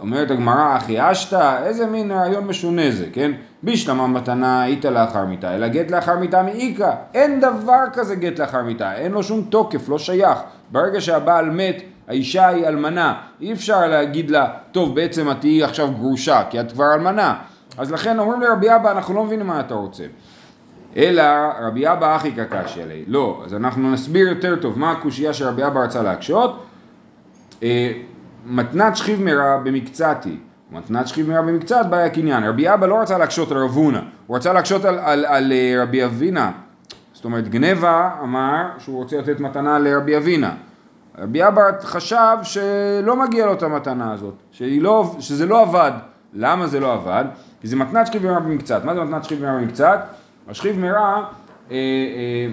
אומרת 0.00 0.30
הגמרא, 0.30 0.76
אחי 0.76 1.10
אשתא, 1.12 1.64
איזה 1.66 1.86
מין 1.86 2.10
רעיון 2.12 2.44
משונה 2.46 2.90
זה, 2.90 3.06
כן? 3.12 3.32
בישלמה 3.62 4.06
מתנה 4.06 4.66
איתה 4.66 4.90
לאחר 4.90 5.24
מיתה, 5.24 5.54
אלא 5.54 5.68
גט 5.68 5.90
לאחר 5.90 6.18
מיתה 6.18 6.42
מאיכא. 6.42 6.90
אין 7.14 7.40
דבר 7.40 7.78
כזה 7.92 8.14
גט 8.14 8.38
לאחר 8.40 8.62
מיתה, 8.62 8.94
אין 8.94 9.12
לו 9.12 9.22
שום 9.22 9.42
תוקף, 9.48 9.88
לא 9.88 9.98
שייך. 9.98 10.38
ברגע 10.72 11.00
שהבעל 11.00 11.50
מת, 11.50 11.82
האישה 12.08 12.48
היא 12.48 12.66
אלמנה. 12.66 13.14
אי 13.40 13.52
אפשר 13.52 13.86
להגיד 13.86 14.30
לה, 14.30 14.46
טוב, 14.72 14.94
בעצם 14.94 15.30
את 15.30 15.36
תהיי 15.40 15.62
עכשיו 15.62 15.90
גרושה, 15.92 16.42
כי 16.50 16.60
את 16.60 16.72
כבר 16.72 16.94
אלמנה. 16.94 17.34
אז 17.78 17.92
לכן 17.92 18.18
אומרים 18.18 18.40
לרבי 18.40 18.74
אבא, 18.74 18.92
אנחנו 18.92 19.14
לא 19.14 19.24
מבינים 19.24 19.46
מה 19.46 19.60
אתה 19.60 19.74
רוצה. 19.74 20.04
אלא 20.96 21.22
רבי 21.60 21.88
אבא 21.92 22.16
אחי 22.16 22.32
קקשי 22.32 22.82
עלי. 22.82 23.04
לא, 23.06 23.42
אז 23.44 23.54
אנחנו 23.54 23.90
נסביר 23.90 24.28
יותר 24.28 24.56
טוב 24.56 24.78
מה 24.78 24.90
הקושייה 24.90 25.32
שרבי 25.32 25.66
אבא 25.66 25.80
רצה 25.80 26.02
להקשות. 26.02 26.64
אה, 27.62 27.92
מתנת 28.46 28.96
שכיב 28.96 29.22
מרע 29.22 29.56
במקצת 29.56 30.24
היא, 30.24 30.38
מתנת 30.70 31.08
שכיב 31.08 31.30
מרע 31.30 31.42
במקצת 31.42 31.86
בעיה 31.90 32.10
קניין. 32.10 32.44
רבי 32.44 32.74
אבא 32.74 32.86
לא 32.86 33.00
רצה 33.00 33.18
להקשות 33.18 33.50
על 33.50 33.58
רב 33.58 33.70
הונא, 33.70 34.00
הוא 34.26 34.36
רצה 34.36 34.52
להקשות 34.52 34.84
על, 34.84 34.98
על, 34.98 35.24
על 35.24 35.52
אה, 35.52 35.82
רבי 35.82 36.04
אבינה. 36.04 36.50
זאת 37.12 37.24
אומרת, 37.24 37.48
גנבה 37.48 38.10
אמר 38.22 38.66
שהוא 38.78 38.96
רוצה 38.96 39.18
לתת 39.18 39.40
מתנה 39.40 39.78
לרבי 39.78 40.16
אבינה. 40.16 40.54
רבי 41.18 41.48
אבא 41.48 41.62
חשב 41.82 42.36
שלא 42.42 43.16
מגיע 43.16 43.46
לו 43.46 43.52
את 43.52 43.62
המתנה 43.62 44.12
הזאת, 44.12 44.34
לא, 44.60 45.14
שזה 45.20 45.46
לא 45.46 45.62
עבד. 45.62 45.92
למה 46.34 46.66
זה 46.66 46.80
לא 46.80 46.92
עבד? 46.92 47.24
כי 47.60 47.68
זה 47.68 47.76
מתנת 47.76 48.06
שכיב 48.06 48.26
מרע 48.26 48.38
במקצת. 48.38 48.84
מה 48.84 48.94
זה 48.94 49.00
מתנת 49.00 49.24
שכיב 49.24 49.42
מרע 49.42 49.52
במקצת? 49.52 50.00
השכיב 50.48 50.78
מרע, 50.78 51.24
אה, 51.70 51.76
אה, 51.76 52.48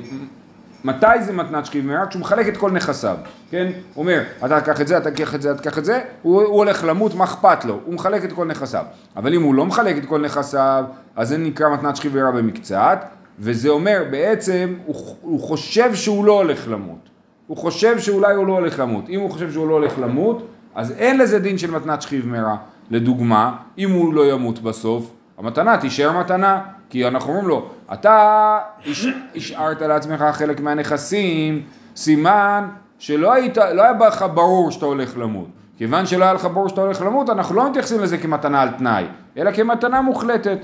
מתי 0.84 1.22
זה 1.22 1.34
מתנת 1.34 1.66
שכיב 1.66 1.86
מרע? 1.86 2.06
כשהוא 2.06 2.22
מחלק 2.22 2.48
את 2.48 2.58
כל 2.58 2.72
נכסיו, 2.72 3.18
כן? 3.50 3.72
הוא 3.94 4.04
אומר, 4.04 4.24
אתה 4.46 4.62
תקח 4.62 4.82
את 4.82 4.88
זה, 4.88 4.98
אתה 4.98 5.12
תקח 5.12 5.36
את 5.36 5.42
זה, 5.42 5.52
אתה 5.52 5.62
תקח 5.62 5.78
את 5.78 5.86
זה, 5.86 6.02
הוא, 6.22 6.42
הוא 6.42 6.58
הולך 6.58 6.84
למות, 6.84 7.16
מה 7.16 7.24
אכפת 7.24 7.66
לו? 7.66 7.80
הוא 7.86 7.94
מחלק 7.94 8.24
את 8.24 8.34
כל 8.34 8.46
נכסיו. 8.46 8.84
אבל 9.16 9.34
אם 9.34 9.42
הוא 9.42 9.56
לא 9.56 9.66
מחלק 9.66 9.98
את 9.98 10.06
כל 10.06 10.22
נכסיו, 10.22 10.84
אז 11.16 11.30
זה 11.30 11.38
נקרא 11.38 11.70
מתנת 11.70 11.96
שכיב 11.96 12.16
מרע 12.16 12.32
במקצת, 12.32 13.06
וזה 13.40 13.70
אומר, 13.70 14.04
בעצם, 14.12 14.76
הוא, 14.86 15.16
הוא 15.22 15.40
חושב 15.40 15.96
שהוא 15.96 16.26
לא 16.26 16.34
הולך 16.34 16.68
למות. 16.68 17.09
הוא 17.50 17.58
חושב 17.58 18.00
שאולי 18.00 18.36
הוא 18.36 18.48
לא 18.48 18.54
הולך 18.54 18.80
למות. 18.80 19.10
אם 19.10 19.20
הוא 19.20 19.32
חושב 19.32 19.52
שהוא 19.52 19.68
לא 19.68 19.74
הולך 19.74 19.94
למות, 20.00 20.44
אז 20.76 20.92
אין 20.92 21.18
לזה 21.18 21.40
דין 21.40 21.58
של 21.58 21.72
מתנת 21.72 22.02
שכיב 22.02 22.26
מרע. 22.28 22.56
לדוגמה, 22.92 23.56
אם 23.78 23.92
הוא 23.92 24.14
לא 24.14 24.32
ימות 24.32 24.60
בסוף, 24.60 25.12
המתנה 25.38 25.78
תישאר 25.78 26.20
מתנה, 26.20 26.60
כי 26.90 27.08
אנחנו 27.08 27.30
אומרים 27.30 27.48
לו, 27.48 27.66
אתה 27.94 28.58
הש- 28.86 29.06
השארת 29.36 29.82
לעצמך 29.82 30.26
חלק 30.32 30.60
מהנכסים, 30.60 31.62
סימן 31.96 32.68
שלא 33.00 33.34
היית, 33.34 33.58
לא 33.58 33.82
היה 33.84 34.08
לך 34.08 34.26
ברור 34.34 34.72
שאתה 34.72 34.86
הולך 34.86 35.18
למות. 35.18 35.48
כיוון 35.78 36.06
שלא 36.06 36.24
היה 36.24 36.34
לך 36.34 36.46
ברור 36.54 36.70
שאתה 36.70 36.82
הולך 36.82 37.02
למות, 37.02 37.30
אנחנו 37.30 37.56
לא 37.56 37.70
מתייחסים 37.70 38.00
לזה 38.02 38.18
כמתנה 38.18 38.62
על 38.62 38.70
תנאי, 38.70 39.04
אלא 39.38 39.52
כמתנה 39.52 40.02
מוחלטת. 40.02 40.58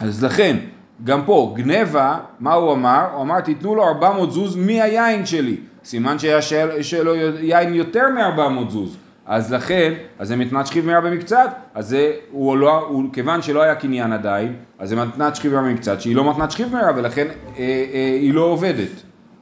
אז 0.00 0.24
לכן, 0.24 0.56
גם 1.04 1.22
פה, 1.24 1.52
גנבה, 1.56 2.16
מה 2.40 2.52
הוא 2.54 2.72
אמר? 2.72 3.06
הוא 3.14 3.22
אמר, 3.22 3.40
תיתנו 3.40 3.74
לו 3.74 3.84
400 3.88 4.32
זוז 4.32 4.56
מהיין 4.56 5.26
שלי. 5.26 5.56
סימן 5.84 6.18
שהיה 6.18 6.42
של- 6.42 6.82
שלו 6.82 7.14
יין 7.40 7.74
יותר 7.74 8.06
מ-400 8.08 8.70
זוז. 8.70 8.96
אז 9.26 9.52
לכן, 9.52 9.92
אז 10.18 10.28
זה 10.28 10.36
מתנת 10.36 10.66
שכיב 10.66 10.86
מרע 10.86 11.00
במקצת, 11.00 11.50
אז 11.74 11.88
זה, 11.88 12.12
הוא 12.30 12.56
לא, 12.58 12.78
הוא, 12.88 13.04
כיוון 13.12 13.42
שלא 13.42 13.62
היה 13.62 13.74
קניין 13.74 14.12
עדיין, 14.12 14.56
אז 14.78 14.88
זה 14.88 14.96
מתנת 14.96 15.36
שכיב 15.36 15.52
מרע 15.52 15.62
במקצת, 15.62 16.00
שהיא 16.00 16.16
לא 16.16 16.30
מתנת 16.30 16.50
שכיב 16.50 16.72
מרע, 16.72 16.90
ולכן 16.96 17.26
אה, 17.28 17.32
אה, 17.58 18.18
היא 18.20 18.34
לא 18.34 18.40
עובדת, 18.40 18.88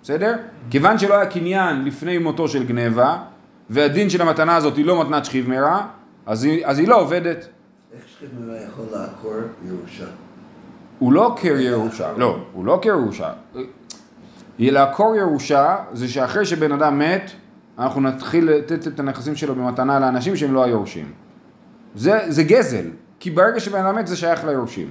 בסדר? 0.02 0.34
כיוון 0.70 0.98
שלא 0.98 1.14
היה 1.14 1.26
קניין 1.26 1.84
לפני 1.84 2.18
מותו 2.18 2.48
של 2.48 2.64
גנבה, 2.66 3.16
והדין 3.70 4.10
של 4.10 4.22
המתנה 4.22 4.56
הזאת 4.56 4.76
היא 4.76 4.84
לא 4.84 5.00
מתנת 5.04 5.24
שכיב 5.24 5.48
מרע, 5.48 5.80
אז 6.26 6.44
היא, 6.44 6.66
אז 6.66 6.78
היא 6.78 6.88
לא 6.88 7.00
עובדת. 7.00 7.46
איך 7.94 8.02
שכיב 8.08 8.28
מרע 8.40 8.56
יכול 8.68 8.84
לעקור 8.92 9.34
ירושה? 9.68 10.04
הוא 10.98 11.12
לא 11.12 11.26
עוקר 11.26 11.56
ירושה, 11.60 12.12
לא, 12.16 12.38
הוא 12.52 12.64
לא 12.64 12.72
עוקר 12.72 12.88
ירושה. 12.88 13.32
לעקור 14.60 15.16
ירושה 15.16 15.76
זה 15.92 16.08
שאחרי 16.08 16.44
שבן 16.44 16.72
אדם 16.72 16.98
מת, 16.98 17.30
אנחנו 17.78 18.00
נתחיל 18.00 18.50
לתת 18.50 18.86
את 18.86 19.00
הנכסים 19.00 19.36
שלו 19.36 19.54
במתנה 19.54 19.98
לאנשים 19.98 20.36
שהם 20.36 20.54
לא 20.54 20.64
היורשים. 20.64 21.12
זה, 21.94 22.18
זה 22.28 22.42
גזל, 22.42 22.86
כי 23.20 23.30
ברגע 23.30 23.60
שבן 23.60 23.86
אדם 23.86 23.96
מת 23.96 24.06
זה 24.06 24.16
שייך 24.16 24.44
ליורשים. 24.44 24.90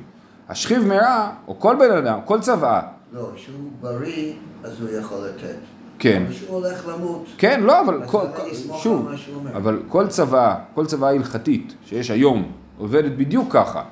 השכיב 0.49 0.87
מרע, 0.87 1.29
או 1.47 1.59
כל 1.59 1.75
בן 1.79 1.97
אדם, 1.97 2.19
כל 2.25 2.39
צוואה, 2.39 2.81
לא, 3.13 3.29
כשהוא 3.35 3.69
בריא, 3.81 4.33
אז 4.63 4.81
הוא 4.81 4.89
יכול 4.89 5.17
לתת. 5.25 5.55
כן. 5.99 6.23
אבל 6.25 6.33
כשהוא 6.33 6.55
הולך 6.55 6.87
למות, 6.87 7.25
כן, 7.37 7.61
לא, 7.63 7.81
אבל 7.81 8.01
כל, 8.05 8.25
כל, 8.35 8.53
שוב? 8.77 9.09
אבל 9.55 9.81
כל 9.87 10.07
צוואה, 10.07 10.55
כל 10.73 10.85
צוואה 10.85 11.11
הלכתית 11.11 11.75
שיש 11.85 12.11
היום, 12.11 12.51
עובדת 12.77 13.11
בדיוק 13.11 13.53
ככה, 13.53 13.83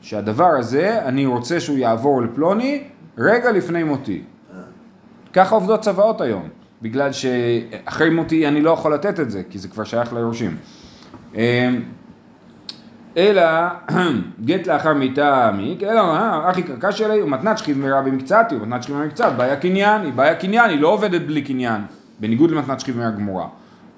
שהדבר 0.00 0.50
הזה, 0.58 1.04
אני 1.04 1.26
רוצה 1.26 1.60
שהוא 1.60 1.78
יעבור 1.78 2.22
לפלוני 2.22 2.84
רגע 3.18 3.52
לפני 3.52 3.82
מותי. 3.82 4.22
ככה 5.34 5.54
עובדות 5.54 5.80
צוואות 5.80 6.20
היום, 6.20 6.48
בגלל 6.82 7.10
שאחרי 7.12 8.10
מותי 8.10 8.48
אני 8.48 8.60
לא 8.60 8.70
יכול 8.70 8.94
לתת 8.94 9.20
את 9.20 9.30
זה, 9.30 9.42
כי 9.50 9.58
זה 9.58 9.68
כבר 9.68 9.84
שייך 9.84 10.12
ליורשים. 10.12 10.56
אמ, 11.34 11.40
אלא 13.16 13.42
גט 14.46 14.66
לאחר 14.66 14.94
מיתה 14.94 15.48
עמיק, 15.48 15.82
אלא 15.82 16.00
אה, 16.00 16.50
אחי 16.50 16.62
קרקע 16.62 16.92
שלי 16.92 17.22
ומתנת 17.22 17.58
שכיב 17.58 17.78
מרע 17.78 18.00
במקצת, 18.00 18.46
ומתנת 18.50 18.82
שכיב 18.82 18.94
מרע 18.96 19.04
במקצת, 19.04 19.32
בעיה 19.36 19.56
קניין, 19.56 20.02
היא 20.02 20.12
בעיה 20.12 20.34
קניין, 20.34 20.70
היא 20.70 20.80
לא 20.80 20.88
עובדת 20.88 21.20
בלי 21.20 21.42
קניין, 21.42 21.82
בניגוד 22.20 22.50
למתנת 22.50 22.80
שכיב 22.80 22.98
מרע 22.98 23.10
גמורה. 23.10 23.46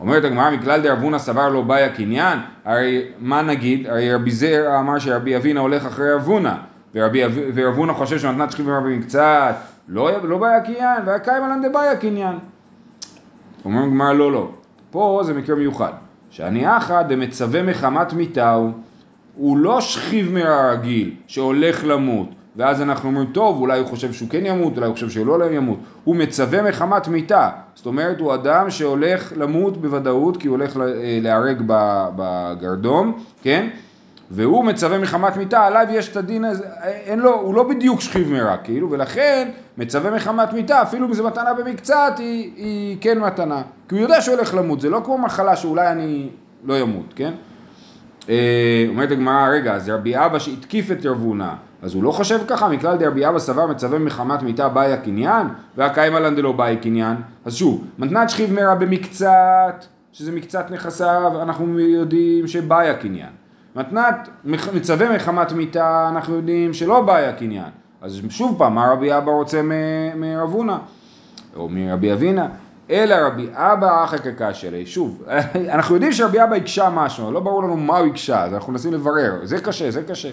אומרת 0.01 0.25
הגמרא 0.25 0.51
מכלל 0.51 0.81
דרבונה 0.81 1.19
סבר 1.19 1.49
לא 1.49 1.63
בעיה 1.63 1.89
קניין, 1.89 2.39
הרי 2.65 3.03
מה 3.19 3.43
נגיד, 3.43 3.87
הרי 3.87 4.15
רבי 4.15 4.31
זר 4.31 4.79
אמר 4.79 4.99
שרבי 4.99 5.37
אבינה 5.37 5.61
הולך 5.61 5.87
אחרי 5.87 6.13
רבונה, 6.13 6.57
ורבי 6.95 7.25
אב- 7.25 7.51
ורבונה 7.55 7.95
חושב 7.95 8.19
שמתנת 8.19 8.53
שכיב 8.53 8.67
מרע 8.67 8.81
במקצת, 8.81 9.55
לא, 9.89 10.23
לא 10.23 10.39
בעיה 10.39 10.61
קניין, 10.61 11.03
והיה 11.07 11.19
קיימא 11.19 11.47
לן 11.47 11.69
דבעיה 11.69 11.97
קניין. 11.97 12.39
אומרים 13.65 13.91
גמרא 13.91 14.13
לא 14.13 14.33
לא, 14.33 14.49
פה 14.91 15.21
זה 15.25 15.35
מקרה 15.35 15.57
מיוחד, 15.57 15.93
שאני 16.31 16.77
אחא 16.77 17.03
דמצווה 17.03 17.63
מחמת 17.63 18.13
מיתהו, 18.13 18.71
הוא 19.35 19.57
לא 19.57 19.81
שכיב 19.81 20.33
מרע 20.33 20.71
רגיל 20.73 21.15
שהולך 21.27 21.85
למות, 21.85 22.29
ואז 22.57 22.83
אנחנו 22.83 23.09
אומרים 23.09 23.27
טוב 23.33 23.61
אולי 23.61 23.79
הוא 23.79 23.87
חושב 23.89 24.13
שהוא 24.13 24.29
כן 24.29 24.47
ימות, 24.47 24.77
אולי 24.77 24.87
הוא 24.87 24.95
חושב 24.95 25.11
שהוא 25.11 25.39
לא 25.39 25.45
ימות, 25.45 25.79
הוא 26.05 26.17
מצווה 26.17 26.63
מחמת 26.63 27.09
מיתה, 27.09 27.49
זאת 27.75 27.87
אומרת 27.87 28.21
הוא 28.21 28.35
אדם 28.35 28.71
שהולך 28.71 29.33
למות 29.37 29.77
בוודאות 29.81 30.37
כי 30.37 30.49
הוא 30.49 30.57
הולך 30.57 30.77
אה, 30.77 30.83
להיהרג 31.23 31.63
ב- 31.67 32.09
בגרדום, 32.17 33.19
כן? 33.43 33.69
והוא 34.31 34.65
מצווה 34.65 34.99
מחמת 34.99 35.37
מיתה, 35.37 35.67
עליו 35.67 35.87
יש 35.91 36.09
את 36.09 36.17
הדין 36.17 36.45
הזה, 36.45 36.65
אין 36.83 37.19
לו, 37.19 37.35
הוא 37.35 37.55
לא 37.55 37.63
בדיוק 37.63 38.01
שכיב 38.01 38.33
מרע, 38.33 38.57
כאילו, 38.57 38.91
ולכן 38.91 39.49
מצווה 39.79 40.11
מחמת 40.11 40.53
מיתה, 40.53 40.83
אפילו 40.83 41.07
אם 41.07 41.15
זו 41.15 41.27
מתנה 41.27 41.55
במקצת, 41.55 42.13
היא, 42.19 42.53
היא 42.57 42.97
כן 43.01 43.19
מתנה. 43.19 43.63
כי 43.89 43.95
הוא 43.95 44.03
יודע 44.03 44.21
שהוא 44.21 44.35
הולך 44.35 44.55
למות, 44.55 44.81
זה 44.81 44.91
לא 44.91 45.01
כמו 45.05 45.19
מחלה 45.19 45.57
שאולי 45.57 45.93
אני 45.93 46.29
לא 46.65 46.79
ימות, 46.79 47.13
כן? 47.17 47.33
אה, 48.29 48.85
אומרת 48.89 49.11
הגמרא, 49.11 49.49
רגע, 49.49 49.75
אז 49.75 49.89
רבי 49.89 50.17
אבא 50.17 50.39
שהתקיף 50.39 50.91
את 50.91 51.07
רבונה, 51.07 51.55
אז 51.83 51.95
הוא 51.95 52.03
לא 52.03 52.13
חושב 52.13 52.41
ככה, 52.49 52.69
מכלל 52.69 52.97
דרבי 52.97 53.29
אבא 53.29 53.39
סבר 53.39 53.67
מצווה 53.67 53.99
מחמת 53.99 54.43
מיתה 54.43 54.69
באי 54.69 54.93
הקניין, 54.93 55.47
והקיימא 55.77 56.19
לן 56.19 56.37
דלא 56.37 56.53
באי 56.53 56.77
קניין. 56.77 57.17
אז 57.45 57.55
שוב, 57.55 57.85
מתנת 57.99 58.31
שכיב 58.31 58.53
מרע 58.53 58.75
במקצת, 58.75 59.85
שזה 60.13 60.33
מקצת 60.33 60.71
נכסיו, 60.71 61.43
אנחנו 61.43 61.81
יודעים 61.81 62.47
שבאי 62.47 62.89
הקניין. 62.89 63.46
מתנת 63.77 64.29
מצווה 64.45 65.17
מחמת 65.17 65.53
מיתה, 65.53 66.09
אנחנו 66.09 66.37
יודעים 66.37 66.75
שלא 66.75 67.01
באי 67.01 67.27
הקניין. 67.27 67.71
אז 68.03 68.21
שוב 68.29 68.59
פעם, 68.59 68.75
מה 68.75 68.93
רבי 68.93 69.17
אבא 69.17 69.31
רוצה 69.31 69.61
מרב 70.17 70.53
הונא? 70.53 70.77
או 71.57 71.69
מרבי 71.69 72.13
אבינה? 72.13 72.49
אלא 72.91 73.15
רבי 73.15 73.49
אבא 73.53 74.05
אחר 74.05 74.19
כקשלי. 74.19 74.87
שוב, 74.87 75.23
אנחנו 75.75 75.95
יודעים 75.95 76.13
שרבי 76.13 76.43
אבא 76.43 76.57
הקשה 76.57 76.91
משהו, 76.91 77.33
לא 77.33 77.41
ברור 77.41 77.63
לנו 77.63 77.77
מה 77.77 77.99
הוא 77.99 78.07
הקשה, 78.07 78.45
אז 78.45 78.55
אנחנו 78.55 78.73
מנסים 78.73 78.93
לברר. 78.93 79.35
זה 79.43 79.61
קשה, 79.61 79.91
זה 79.91 80.03
קשה. 80.03 80.29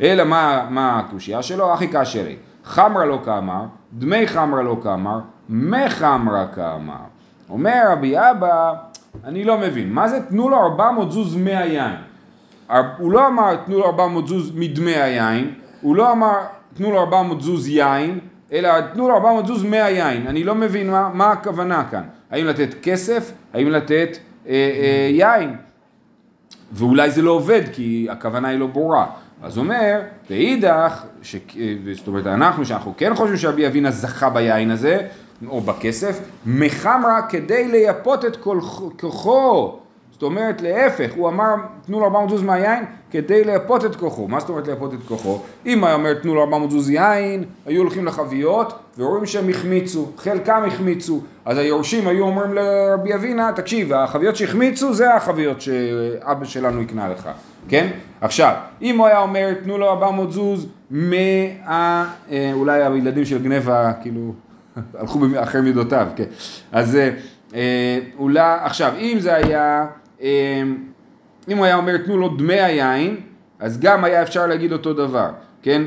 אלא 0.00 0.24
מה, 0.24 0.66
מה 0.70 0.98
הקושייה 0.98 1.42
שלו? 1.42 1.74
אחי 1.74 1.88
קשלי. 1.88 2.36
חמרה 2.64 3.04
לא 3.04 3.20
כאמר, 3.24 3.64
דמי 3.92 4.26
חמרה 4.26 4.62
לא 4.62 4.76
כאמר, 4.82 5.18
מחמרה 5.48 6.46
כאמר. 6.54 6.94
אומר 7.50 7.82
רבי 7.90 8.14
אבא, 8.18 8.74
אני 9.24 9.44
לא 9.44 9.58
מבין, 9.58 9.92
מה 9.92 10.08
זה 10.08 10.20
תנו 10.28 10.48
לו 10.48 10.56
400 10.56 11.12
זוז 11.12 11.36
מהיין? 11.36 12.05
הוא 12.98 13.12
לא 13.12 13.26
אמר 13.26 13.56
תנו 13.56 13.78
לו 13.78 13.86
400 13.86 14.28
זוז 14.28 14.52
מדמי 14.54 14.94
היין, 14.94 15.54
הוא 15.80 15.96
לא 15.96 16.12
אמר 16.12 16.38
תנו 16.74 16.90
לו 16.90 17.00
400 17.00 17.40
זוז 17.40 17.68
יין, 17.68 18.18
אלא 18.52 18.80
תנו 18.80 19.08
לו 19.08 19.14
400 19.14 19.46
זוז 19.46 19.64
מהיין. 19.64 20.26
אני 20.26 20.44
לא 20.44 20.54
מבין 20.54 20.90
מה, 20.90 21.10
מה 21.14 21.32
הכוונה 21.32 21.84
כאן. 21.90 22.02
האם 22.30 22.46
לתת 22.46 22.74
כסף? 22.82 23.32
האם 23.54 23.68
לתת 23.68 24.18
אה, 24.48 24.52
אה, 24.52 25.08
יין? 25.10 25.56
ואולי 26.72 27.10
זה 27.10 27.22
לא 27.22 27.30
עובד 27.30 27.62
כי 27.72 28.06
הכוונה 28.10 28.48
היא 28.48 28.58
לא 28.58 28.66
ברורה. 28.66 29.06
אז 29.42 29.58
אומר, 29.58 30.00
ואידך, 30.30 31.04
ש... 31.22 31.36
זאת 31.96 32.06
אומרת 32.06 32.26
אנחנו, 32.26 32.64
שאנחנו 32.64 32.94
כן 32.96 33.14
חושבים 33.14 33.36
שרבי 33.36 33.66
אבינה 33.66 33.90
זכה 33.90 34.30
ביין 34.30 34.70
הזה, 34.70 35.06
או 35.46 35.60
בכסף, 35.60 36.20
מחמרה 36.46 37.22
כדי 37.28 37.68
לייפות 37.68 38.24
את 38.24 38.36
כל 38.36 38.58
כוחו. 39.00 39.78
זאת 40.16 40.22
אומרת, 40.22 40.60
להפך, 40.60 41.10
הוא 41.16 41.28
אמר, 41.28 41.54
תנו 41.86 42.00
לו 42.00 42.04
400 42.04 42.30
זוז 42.30 42.42
מהיין 42.42 42.84
כדי 43.10 43.44
לייפות 43.44 43.84
את 43.84 43.96
כוחו. 43.96 44.28
מה 44.28 44.40
זאת 44.40 44.48
אומרת 44.48 44.66
לייפות 44.66 44.94
את 44.94 44.98
כוחו? 45.08 45.40
אם 45.66 45.84
היה 45.84 45.94
אומר, 45.94 46.14
תנו 46.14 46.34
לו 46.34 46.40
400 46.40 46.70
זוז 46.70 46.90
יין, 46.90 47.44
היו 47.66 47.82
הולכים 47.82 48.04
לחביות, 48.04 48.78
ורואים 48.98 49.26
שהם 49.26 49.48
החמיצו, 49.48 50.06
חלקם 50.16 50.62
החמיצו. 50.66 51.20
אז 51.44 51.58
היורשים 51.58 52.08
היו 52.08 52.24
אומרים 52.24 52.54
לרבי 52.54 53.14
אבינה, 53.14 53.52
תקשיב, 53.56 53.92
החביות 53.92 54.36
שהחמיצו 54.36 54.94
זה 54.94 55.14
החביות 55.14 55.60
שאבא 55.60 56.44
שלנו 56.44 56.80
הקנה 56.80 57.08
לך, 57.08 57.28
כן? 57.68 57.88
עכשיו, 58.20 58.54
אם 58.82 58.98
הוא 58.98 59.06
היה 59.06 59.18
אומר, 59.18 59.54
תנו 59.64 59.78
לו 59.78 59.88
400 59.88 60.32
זוז 60.32 60.66
מה... 60.90 61.14
אה, 62.30 62.50
אולי 62.52 62.82
הילדים 62.82 63.24
של 63.24 63.42
גנבה, 63.42 63.92
כאילו, 64.02 64.32
הלכו 64.98 65.20
אחרי 65.36 65.60
מידותיו, 65.60 66.06
כן. 66.16 66.24
אז 66.72 66.98
אה, 67.54 67.98
אולי, 68.18 68.56
עכשיו, 68.62 68.92
אם 68.98 69.16
זה 69.20 69.34
היה... 69.34 69.86
אם 70.20 71.56
הוא 71.56 71.64
היה 71.64 71.76
אומר 71.76 71.96
תנו 71.96 72.16
לו 72.16 72.28
דמי 72.28 72.60
היין, 72.60 73.16
אז 73.58 73.80
גם 73.80 74.04
היה 74.04 74.22
אפשר 74.22 74.46
להגיד 74.46 74.72
אותו 74.72 74.92
דבר, 74.92 75.30
כן? 75.62 75.82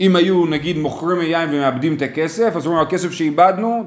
אם 0.00 0.16
היו 0.16 0.46
נגיד 0.46 0.78
מוכרים 0.78 1.20
היין 1.20 1.48
ומאבדים 1.52 1.94
את 1.94 2.02
הכסף, 2.02 2.56
אז 2.56 2.66
אומרים 2.66 2.82
הכסף 2.82 3.10
שאיבדנו, 3.10 3.84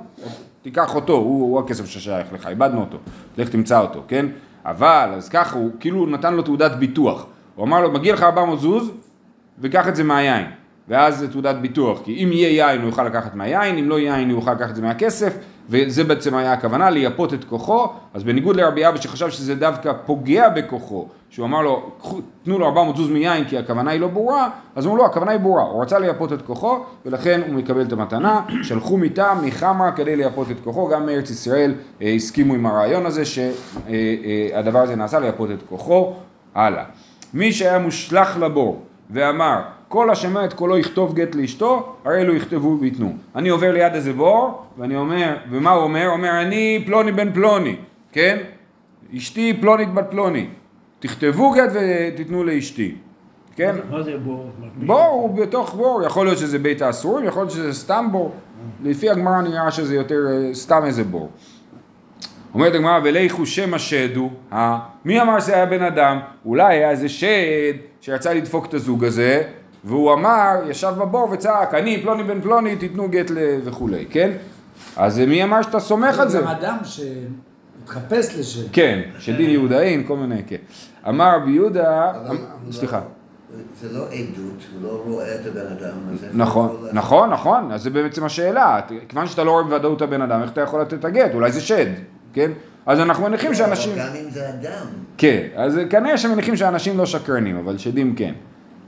תיקח 0.62 0.96
אותו, 0.96 1.14
הוא, 1.14 1.42
הוא 1.42 1.60
הכסף 1.60 1.86
ששייך 1.86 2.34
לך, 2.34 2.48
איבדנו 2.48 2.80
אותו, 2.80 2.98
לך 3.38 3.50
תמצא 3.50 3.80
אותו, 3.80 4.04
כן? 4.08 4.26
אבל, 4.66 5.10
אז 5.16 5.30
ככה, 5.30 5.58
הוא 5.58 5.72
כאילו 5.80 6.06
נתן 6.06 6.34
לו 6.34 6.42
תעודת 6.42 6.72
ביטוח, 6.72 7.26
הוא 7.56 7.66
אמר 7.66 7.82
לו 7.82 7.92
מגיע 7.92 8.14
לך 8.14 8.24
400 8.24 8.60
זוז 8.60 8.92
וקח 9.60 9.88
את 9.88 9.96
זה 9.96 10.04
מהיין, 10.04 10.46
ואז 10.89 11.17
זה 11.19 11.31
תעודת 11.31 11.55
ביטוח, 11.55 12.00
כי 12.03 12.24
אם 12.24 12.29
יהיה 12.31 12.72
יין 12.72 12.81
הוא 12.81 12.89
יוכל 12.89 13.03
לקחת 13.03 13.36
מהיין, 13.36 13.77
אם 13.77 13.89
לא 13.89 14.00
יין 14.00 14.29
הוא 14.29 14.39
יוכל 14.39 14.53
לקחת 14.53 14.69
את 14.69 14.75
זה 14.75 14.81
מהכסף, 14.81 15.38
וזה 15.69 16.03
בעצם 16.03 16.36
היה 16.36 16.53
הכוונה, 16.53 16.89
לייפות 16.89 17.34
את 17.34 17.43
כוחו, 17.43 17.88
אז 18.13 18.24
בניגוד 18.24 18.55
לרבי 18.55 18.88
אבא 18.88 18.98
שחשב 18.98 19.29
שזה 19.29 19.55
דווקא 19.55 19.93
פוגע 20.05 20.50
בכוחו, 20.50 21.08
שהוא 21.29 21.46
אמר 21.46 21.62
לו, 21.62 21.91
תנו 22.43 22.60
לו 22.60 22.65
400 22.65 22.98
זוז 22.98 23.10
מיין 23.10 23.46
כי 23.46 23.58
הכוונה 23.58 23.91
היא 23.91 24.01
לא 24.01 24.08
ברורה, 24.08 24.50
אז 24.75 24.86
הוא 24.86 24.91
אמרו 24.91 25.03
לו, 25.03 25.12
הכוונה 25.12 25.31
היא 25.31 25.39
ברורה, 25.39 25.63
הוא 25.63 25.81
רצה 25.81 26.00
לייפות 26.00 26.34
את 26.34 26.41
כוחו, 26.41 26.84
ולכן 27.05 27.41
הוא 27.48 27.55
מקבל 27.55 27.81
את 27.81 27.93
המתנה, 27.93 28.41
שלחו 28.63 28.98
מטעם 28.98 29.46
מחמרה 29.46 29.91
כדי 29.91 30.15
לייפות 30.15 30.51
את 30.51 30.58
כוחו, 30.63 30.88
גם 30.88 31.05
מארץ 31.05 31.29
ישראל 31.29 31.74
אה, 32.01 32.10
הסכימו 32.10 32.54
עם 32.54 32.65
הרעיון 32.65 33.06
הזה, 33.06 33.23
שהדבר 33.25 34.80
הזה 34.80 34.95
נעשה 34.95 35.19
לייפות 35.19 35.52
את 35.52 35.63
כוחו, 35.69 36.13
הלאה. 36.56 36.84
מי 37.34 37.52
שהיה 37.54 37.80
מושלך 37.80 38.38
לבור 38.38 38.82
ואמר, 39.10 39.62
כל 39.89 40.10
השמע 40.10 40.45
את 40.45 40.54
קולו 40.54 40.78
יכתוב 40.78 41.13
גט 41.13 41.36
לאשתו, 41.36 41.95
הרי 42.06 42.21
אלו 42.21 42.36
יכתבו 42.36 42.78
וייתנו. 42.82 43.13
אני 43.36 43.49
עובר 43.49 43.71
ליד 43.71 43.93
איזה 43.93 44.13
בור, 44.13 44.65
ואני 44.78 44.95
אומר, 44.95 45.36
ומה 45.52 45.71
הוא 45.71 45.84
אומר? 45.84 46.06
הוא 46.06 46.13
אומר, 46.13 46.41
אני 46.41 46.84
פלוני 46.86 47.12
בן 47.12 47.34
פלוני, 47.34 47.75
כן? 48.12 48.38
אשתי 49.17 49.54
פלונית 49.62 49.93
בת 49.93 50.06
פלוני. 50.10 50.47
תכתבו 50.99 51.52
גט 51.52 51.69
ותיתנו 51.73 52.43
לאשתי. 52.43 52.95
כן? 53.56 53.75
מה 53.89 54.04
זה 54.04 54.17
בור? 54.17 54.49
בור 54.75 55.02
הוא 55.02 55.38
בתוך 55.38 55.75
בור, 55.75 56.02
יכול 56.06 56.25
להיות 56.25 56.38
שזה 56.38 56.60
בית 56.60 56.82
האסורים, 56.82 57.25
יכול 57.25 57.41
להיות 57.41 57.52
שזה 57.52 57.73
סתם 57.73 58.08
בור. 58.12 58.32
לפי 58.84 59.10
הגמרא 59.10 59.41
נראה 59.41 59.71
שזה 59.71 59.95
יותר 59.95 60.19
אה, 60.30 60.54
סתם 60.54 60.82
איזה 60.86 61.04
בור. 61.04 61.30
אומרת 62.54 62.75
הגמרא, 62.75 62.99
ולכו 63.04 63.45
שם 63.45 63.73
השד 63.73 64.15
הוא, 64.15 64.32
אה? 64.54 64.80
מי 65.06 65.21
אמר 65.21 65.39
שזה 65.39 65.56
היה 65.56 65.65
בן 65.65 65.84
אדם? 65.84 66.19
אולי 66.45 66.75
היה 66.75 66.89
איזה 66.89 67.10
שד 67.10 67.73
שרצה 68.02 68.34
לדפוק 68.34 68.65
את 68.65 68.73
הזוג 68.73 69.06
הזה, 69.06 69.43
והוא 69.84 70.13
אמר, 70.13 70.56
ישב 70.70 70.94
בבור 71.00 71.30
וצעק, 71.32 71.74
אני 71.74 72.02
פלוני 72.02 72.24
בן 72.24 72.42
פלוני, 72.42 72.76
תיתנו 72.76 73.10
גט 73.10 73.32
וכולי, 73.63 74.06
כן? 74.10 74.32
אז 74.98 75.20
מי 75.20 75.44
אמר 75.44 75.62
שאתה 75.62 75.80
סומך 75.80 76.20
על 76.20 76.30
זה? 76.30 76.42
גם 76.42 76.48
אדם 76.48 76.78
שמתחפש 76.84 78.36
לשד. 78.39 78.72
כן, 78.72 79.00
שדין 79.20 79.50
יהודאין, 79.50 80.04
כל 80.08 80.18
מיני, 80.18 80.44
כן. 80.48 80.56
אמר 81.10 81.36
רבי 81.36 81.52
יהודה, 81.52 82.12
הוא 82.12 82.36
לא- 82.68 82.72
סליחה. 82.72 83.02
זה 83.82 83.98
לא 83.98 84.04
עדות, 84.06 84.63
הוא 84.74 84.84
לא 84.84 85.02
רואה 85.06 85.36
את 85.36 85.46
הבן 85.46 85.68
אדם. 85.78 85.98
נכון? 86.34 86.88
נכון, 86.94 87.30
נכון, 87.30 87.72
אז 87.72 87.84
זה 87.84 87.89
בעצם 87.89 88.24
השאלה, 88.26 88.80
כיוון 89.08 89.28
שאתה 89.28 89.44
לא 89.44 89.52
רואה 89.52 89.63
בוודאות 89.63 89.98
את 89.98 90.02
הבן 90.02 90.22
אדם, 90.22 90.42
איך 90.42 90.52
אתה 90.52 90.62
יכול 90.62 90.82
לתת 90.82 90.94
את 90.94 91.06
הגט? 91.06 91.34
אולי 91.34 91.52
זה 91.52 91.62
שד, 91.62 91.86
כן? 92.34 92.52
אז 92.86 93.00
אנחנו 93.00 93.24
מניחים 93.24 93.54
שאנשים... 93.56 93.92
אבל 93.92 94.10
גם 94.10 94.15
אם 94.15 94.30
זה 94.30 94.50
אדם. 94.50 94.86
כן, 95.18 95.48
אז 95.56 95.80
כנראה 95.89 96.18
שמניחים 96.18 96.56
שאנשים 96.56 96.98
לא 96.98 97.06
שקרנים, 97.06 97.58
אבל 97.58 97.78
שדים 97.78 98.15
כן. 98.15 98.34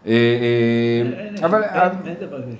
אה, 0.07 0.11
אה, 0.11 1.45
אבל 1.45 1.63
אין- 1.63 1.91
אין 2.05 2.15
דבר 2.27 2.41
כזה? 2.41 2.55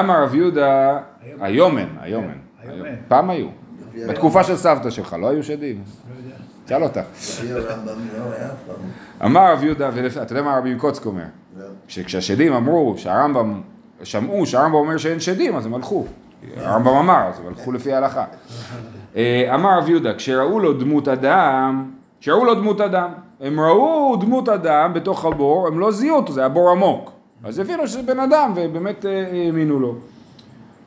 אמר 0.00 0.22
רב 0.22 0.34
יהודה, 0.34 0.98
היום 1.40 1.78
אין, 1.78 1.88
היום 2.00 2.24
אין. 2.24 2.96
פעם 3.08 3.30
היו. 3.30 3.46
בתקופה 4.08 4.44
של 4.44 4.56
סבתא 4.56 4.90
שלך, 4.90 5.16
לא 5.20 5.28
היו 5.28 5.42
שדים? 5.42 5.76
לא. 5.76 6.34
תשאל 6.64 6.82
אותה. 6.82 7.00
לפי 7.00 7.52
הרמב"ם 7.52 7.86
לא 8.18 8.32
היה 8.36 8.46
אף 8.46 8.52
פעם. 8.66 9.30
אמר 9.30 9.52
רב 9.52 9.64
יהודה, 9.64 9.90
ואתה 9.94 10.32
יודע 10.32 10.42
מה 10.42 10.58
רבי 10.58 10.74
מקוצק 10.74 11.06
אומר? 11.06 11.22
לא. 11.58 11.64
שכשהשדים 11.88 12.52
אמרו, 12.52 12.94
שהרמב"ם, 12.98 13.60
שמעו 14.02 14.46
שהרמב"ם 14.46 14.74
אומר 14.74 14.96
שאין 14.96 15.20
שדים, 15.20 15.56
אז 15.56 15.66
הם 15.66 15.74
הלכו. 15.74 16.06
הרמב"ם 16.56 16.94
אמר, 16.94 17.28
אז 17.28 17.40
הם 17.40 17.46
הלכו 17.46 17.72
לפי 17.72 17.92
ההלכה. 17.92 18.24
אה, 19.16 19.50
אמר 19.54 19.78
רב 19.78 19.88
יהודה, 19.88 20.14
כשראו 20.14 20.60
לו 20.60 20.72
דמות 20.72 21.08
אדם, 21.08 21.90
כשראו 22.20 22.44
לו 22.44 22.54
דמות 22.54 22.80
אדם, 22.80 23.10
הם 23.40 23.60
ראו 23.60 24.16
דמות 24.16 24.48
אדם 24.48 24.94
בתוך 24.94 25.24
הבור, 25.24 25.66
הם 25.66 25.78
לא 25.78 25.92
זיהו 25.92 26.16
אותו, 26.16 26.32
זה 26.32 26.40
היה 26.40 26.48
בור 26.48 26.70
עמוק. 26.70 27.12
אז 27.44 27.58
הבינו 27.58 27.86
שזה 27.86 28.02
בן 28.02 28.20
אדם, 28.20 28.52
ובאמת 28.56 29.06
אה, 29.06 29.26
האמינו 29.32 29.80
לו. 29.80 29.94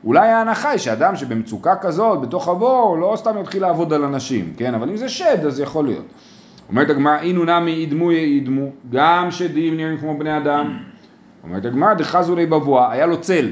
אולי 0.04 0.28
ההנחה 0.28 0.70
היא 0.70 0.78
שאדם 0.78 1.16
שבמצוקה 1.16 1.76
כזאת, 1.76 2.20
בתוך 2.20 2.48
הבור, 2.48 2.98
לא 2.98 3.14
סתם 3.16 3.38
יתחיל 3.40 3.62
לעבוד 3.62 3.92
על 3.92 4.04
אנשים, 4.04 4.52
כן? 4.56 4.74
אבל 4.74 4.88
אם 4.88 4.96
זה 4.96 5.08
שד, 5.08 5.46
אז 5.46 5.60
יכול 5.60 5.84
להיות. 5.84 6.04
אומרת 6.68 6.90
הגמרא, 6.90 7.18
אינו 7.18 7.44
נמי 7.44 7.70
ידמו 7.70 8.12
ידמו, 8.12 8.66
גם 8.90 9.30
שדים 9.30 9.76
נראים 9.76 9.98
כמו 9.98 10.18
בני 10.18 10.36
אדם. 10.36 10.78
אומרת 11.44 11.64
הגמרא, 11.64 11.94
דחזו 11.94 12.36
לי 12.36 12.46
בבואה, 12.46 12.92
היה 12.92 13.06
לו 13.06 13.20
צל. 13.20 13.50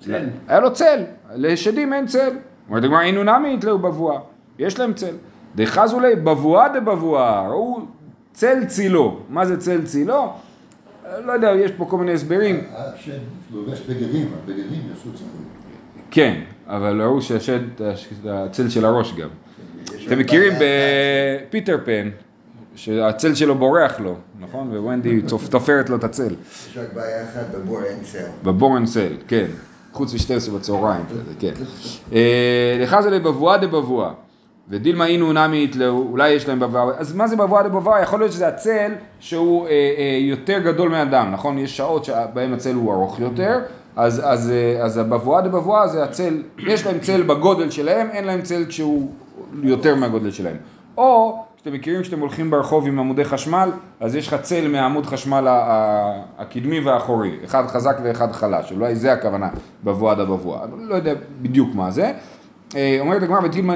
צל. 0.00 0.28
היה 0.48 0.60
לו 0.60 0.72
צל, 0.72 1.04
לשדים 1.34 1.92
אין 1.92 2.06
צל. 2.06 2.30
אומרת 2.68 2.84
הגמרא, 2.84 3.00
אינו 3.00 3.22
נמי 3.24 3.54
יתלהו 3.54 3.78
בבואה, 3.78 4.18
יש 4.58 4.78
להם 4.78 4.92
צל. 4.92 5.14
דחזו 5.56 6.00
לי 6.00 6.16
בבואה 6.16 6.68
דבבואה, 6.80 7.48
ראו 7.48 7.80
צל 8.32 8.64
צילו. 8.66 9.20
מה 9.28 9.46
זה 9.46 9.56
צל 9.60 9.84
צילו? 9.84 10.32
לא 11.24 11.32
יודע, 11.32 11.50
יש 11.50 11.70
פה 11.76 11.84
כל 11.84 11.96
מיני 11.96 12.12
הסברים. 12.12 12.60
השד 12.76 13.18
לובש 13.54 13.80
בגדים, 13.80 14.28
הבגדים 14.42 14.82
יעשו 14.90 15.12
צלם. 15.18 15.26
כן, 16.10 16.40
אבל 16.66 17.02
ראו 17.02 17.22
שהשד, 17.22 17.60
הצל 18.28 18.68
של 18.68 18.84
הראש 18.84 19.14
גם. 19.14 19.28
אתם 20.06 20.18
מכירים 20.18 20.52
בפיטר 20.60 21.78
פן, 21.84 22.08
שהצל 22.76 23.34
שלו 23.34 23.54
בורח 23.54 24.00
לו, 24.00 24.14
נכון? 24.40 24.76
וונדי 24.76 25.20
צופ- 25.28 25.48
תופרת 25.50 25.90
לו 25.90 25.96
את 25.96 26.04
הצל. 26.04 26.34
יש 26.70 26.78
רק 26.78 26.92
בעיה 26.94 27.24
אחת, 27.24 27.46
בבור 27.54 27.82
אין 27.84 27.98
צל. 28.02 28.26
בבורן 28.44 28.86
סל, 28.86 29.12
כן. 29.28 29.46
חוץ 29.92 30.14
מ-12 30.14 30.50
בצהריים, 30.50 31.04
כזה, 31.10 31.20
כן. 31.40 31.52
אה, 32.12 32.76
לך 32.80 32.96
זה 33.00 33.10
לבבואה 33.10 33.58
דבבואה. 33.58 34.10
ודילמה 34.70 35.06
אינו 35.06 35.32
נמי 35.32 35.64
יתלהו, 35.64 36.08
אולי 36.10 36.30
יש 36.30 36.48
להם 36.48 36.60
בבואה, 36.60 36.84
אז 36.98 37.14
מה 37.14 37.26
זה 37.26 37.36
בבואה 37.36 37.62
דבבואה? 37.62 38.02
יכול 38.02 38.20
להיות 38.20 38.32
שזה 38.32 38.48
הצל 38.48 38.92
שהוא 39.20 39.66
אה, 39.66 39.70
אה, 39.70 40.18
יותר 40.20 40.58
גדול 40.58 40.88
מאדם, 40.88 41.30
נכון? 41.32 41.58
יש 41.58 41.76
שעות 41.76 42.04
שבהם 42.04 42.52
הצל 42.52 42.74
הוא 42.74 42.92
ארוך 42.92 43.20
יותר, 43.20 43.58
אז, 43.96 44.22
אז, 44.24 44.50
אה, 44.50 44.84
אז 44.84 44.96
הבבואה 44.96 45.40
דבבואה 45.40 45.88
זה 45.88 46.04
הצל, 46.04 46.42
יש 46.58 46.86
להם 46.86 46.98
צל 46.98 47.22
בגודל 47.22 47.70
שלהם, 47.70 48.08
אין 48.10 48.24
להם 48.24 48.42
צל 48.42 48.64
כשהוא 48.68 49.10
יותר 49.62 49.94
מהגודל 49.94 50.30
שלהם. 50.30 50.56
או 50.96 51.42
שאתם 51.56 51.72
מכירים 51.72 52.02
כשאתם 52.02 52.20
הולכים 52.20 52.50
ברחוב 52.50 52.86
עם 52.86 52.98
עמודי 52.98 53.24
חשמל, 53.24 53.70
אז 54.00 54.16
יש 54.16 54.28
לך 54.28 54.36
צל 54.42 54.68
מהעמוד 54.68 55.06
חשמל 55.06 55.46
הקדמי 56.38 56.80
והאחורי, 56.80 57.36
אחד 57.44 57.66
חזק 57.66 57.98
ואחד 58.02 58.32
חלש, 58.32 58.72
אולי 58.72 58.94
זה 58.94 59.12
הכוונה 59.12 59.48
בבואה 59.84 60.14
דבבואה, 60.14 60.60
לא 60.78 60.94
יודע 60.94 61.14
בדיוק 61.42 61.74
מה 61.74 61.90
זה. 61.90 62.12
אה, 62.76 62.96
אומרת 63.00 63.22
הגמרא 63.22 63.40
ותילמה 63.44 63.74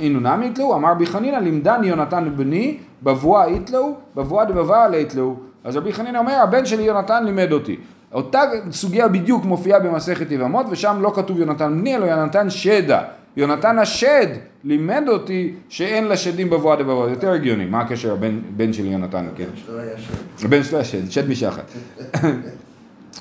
אינו 0.00 0.20
נמי 0.20 0.46
יתלו, 0.46 0.74
אמר 0.74 0.90
רבי 0.90 1.06
חנינא 1.06 1.36
לימדני 1.36 1.86
יונתן 1.86 2.28
בני, 2.36 2.78
בבואה 3.02 3.50
יתלו, 3.50 3.94
בבואה 4.16 4.44
דבבאה 4.44 4.96
יתלו. 4.96 5.36
אז 5.64 5.76
רבי 5.76 5.92
חנינא 5.92 6.18
אומר, 6.18 6.32
הבן 6.32 6.66
שלי 6.66 6.82
יונתן 6.82 7.24
לימד 7.24 7.52
אותי. 7.52 7.76
אותה 8.12 8.40
סוגיה 8.70 9.08
בדיוק 9.08 9.44
מופיעה 9.44 9.78
במסכת 9.78 10.30
יבמות, 10.30 10.66
ושם 10.70 10.96
לא 11.00 11.12
כתוב 11.14 11.38
יונתן 11.38 11.80
בני, 11.80 11.96
אלא 11.96 12.04
יונתן 12.04 12.50
שדה. 12.50 13.02
יונתן 13.36 13.78
השד 13.78 14.26
לימד 14.64 15.04
אותי 15.08 15.54
שאין 15.68 16.08
לשדים 16.08 16.50
בבואה 16.50 16.76
דבבאה, 16.76 17.10
יותר 17.10 17.30
הגיוני, 17.30 17.64
מה 17.64 17.80
הקשר 17.80 18.12
הבן 18.12 18.40
בן 18.56 18.72
שלי 18.72 18.88
יונתן, 18.88 19.26
כן? 19.36 19.44
שלא 19.54 19.78
היה 19.78 19.98
שם. 19.98 20.46
הבן 20.46 20.62
שלו 20.62 20.78
השד, 20.78 21.10
שד 21.10 21.28
משחת. 21.28 21.72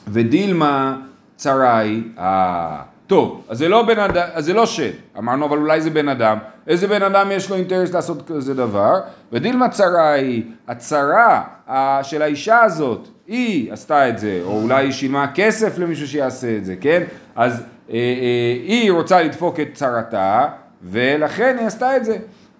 ודילמה 0.08 0.97
צרי, 1.36 2.03
אה, 2.19 2.82
טוב, 3.07 3.41
אז 3.49 3.57
זה 3.57 3.69
לא 3.69 3.83
בן 3.83 3.99
אדם, 3.99 4.27
אז 4.33 4.45
זה 4.45 4.53
לא 4.53 4.65
שד, 4.65 4.91
אמרנו 5.17 5.45
אבל 5.45 5.57
אולי 5.57 5.81
זה 5.81 5.89
בן 5.89 6.09
אדם, 6.09 6.37
איזה 6.67 6.87
בן 6.87 7.03
אדם 7.03 7.31
יש 7.31 7.49
לו 7.49 7.55
אינטרס 7.55 7.93
לעשות 7.93 8.27
כזה 8.27 8.53
דבר, 8.53 8.99
ודילמה 9.31 9.69
צרי, 9.69 10.43
הצרה 10.67 11.43
אה, 11.69 11.99
של 12.03 12.21
האישה 12.21 12.61
הזאת, 12.61 13.07
היא 13.27 13.73
עשתה 13.73 14.09
את 14.09 14.19
זה, 14.19 14.39
או 14.43 14.61
אולי 14.61 14.85
היא 14.85 14.91
שילמה 14.91 15.27
כסף 15.35 15.77
למישהו 15.77 16.07
שיעשה 16.07 16.57
את 16.57 16.65
זה, 16.65 16.75
כן? 16.81 17.03
אז 17.35 17.63
אה, 17.89 17.95
אה, 17.95 17.99
היא 18.65 18.91
רוצה 18.91 19.21
לדפוק 19.21 19.59
את 19.59 19.67
צרתה, 19.73 20.47
ולכן 20.83 21.55
היא 21.59 21.67
עשתה 21.67 21.97
את 21.97 22.05
זה. 22.05 22.17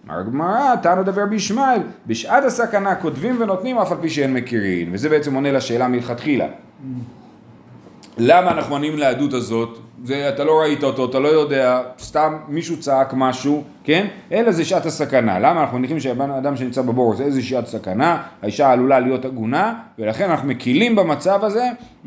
אמר 0.08 0.19
הגמרא, 0.19 0.75
תנו 0.75 1.03
דבר 1.03 1.25
בישמעאל, 1.25 1.79
בשעת 2.08 2.43
הסכנה 2.43 2.95
כותבים 2.95 3.41
ונותנים 3.41 3.77
אף 3.77 3.91
על 3.91 3.97
פי 4.01 4.10
שאין 4.10 4.34
מכירים, 4.34 4.89
וזה 4.91 5.10
בעצם 5.10 5.34
עונה 5.34 5.51
לשאלה 5.51 5.88
מלכתחילה. 5.88 6.47
למה 8.17 8.52
אנחנו 8.52 8.76
עונים 8.76 8.97
לעדות 8.97 9.34
הזאת? 9.34 9.80
זה, 10.04 10.30
אתה 10.30 10.43
לא 10.43 10.62
ראית 10.62 10.84
אותו, 10.84 11.06
אתה 11.06 11.19
לא 11.19 11.28
יודע, 11.28 11.82
סתם 11.99 12.38
מישהו 12.47 12.80
צעק 12.80 13.13
משהו, 13.17 13.63
כן? 13.84 14.08
אלא 14.32 14.52
זה 14.52 14.65
שעת 14.65 14.86
הסכנה. 14.86 15.39
למה 15.39 15.62
אנחנו 15.62 15.78
מניחים 15.78 15.99
שהבן 15.99 16.32
אדם 16.32 16.56
שנמצא 16.56 16.82
בבור 16.82 17.15
זה 17.15 17.23
איזה 17.23 17.41
שעת 17.41 17.67
סכנה, 17.67 18.23
האישה 18.41 18.71
עלולה 18.71 18.99
להיות 18.99 19.26
עגונה, 19.26 19.73
ולכן 19.99 20.30
אנחנו 20.30 20.47
מקילים 20.47 20.95
במצב 20.95 21.43
הזה 21.43 21.65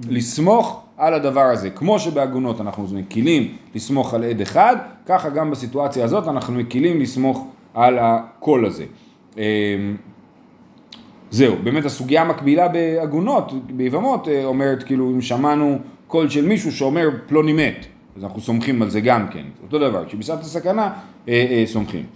לסמוך 0.09 0.83
על 0.97 1.15
הדבר 1.15 1.41
הזה. 1.41 1.71
כמו 1.71 1.99
שבעגונות 1.99 2.61
אנחנו 2.61 2.87
מקילים 2.93 3.57
לסמוך 3.75 4.15
על 4.15 4.25
עד 4.25 4.41
אחד, 4.41 4.77
ככה 5.07 5.29
גם 5.29 5.51
בסיטואציה 5.51 6.05
הזאת 6.05 6.29
אנחנו 6.29 6.55
מקילים 6.55 7.01
לסמוך 7.01 7.47
על 7.75 7.99
הקול 8.01 8.67
הזה. 8.67 8.85
אמ, 9.37 9.43
זהו, 11.31 11.55
באמת 11.65 11.85
הסוגיה 11.85 12.23
המקבילה 12.23 12.69
בעגונות, 12.69 13.53
ביבמות, 13.67 14.29
אה, 14.29 14.45
אומרת 14.45 14.83
כאילו 14.83 15.11
אם 15.11 15.21
שמענו 15.21 15.79
קול 16.07 16.29
של 16.29 16.47
מישהו 16.47 16.73
שאומר 16.73 17.09
פלוני 17.27 17.53
מת, 17.53 17.87
אז 18.17 18.25
אנחנו 18.25 18.41
סומכים 18.41 18.83
על 18.83 18.91
זה 18.91 19.01
גם 19.01 19.29
כן, 19.29 19.45
אותו 19.63 19.79
דבר, 19.79 20.07
כשבשעת 20.07 20.41
הסכנה 20.41 20.93
אה, 21.29 21.47
אה, 21.51 21.65
סומכים. 21.67 22.07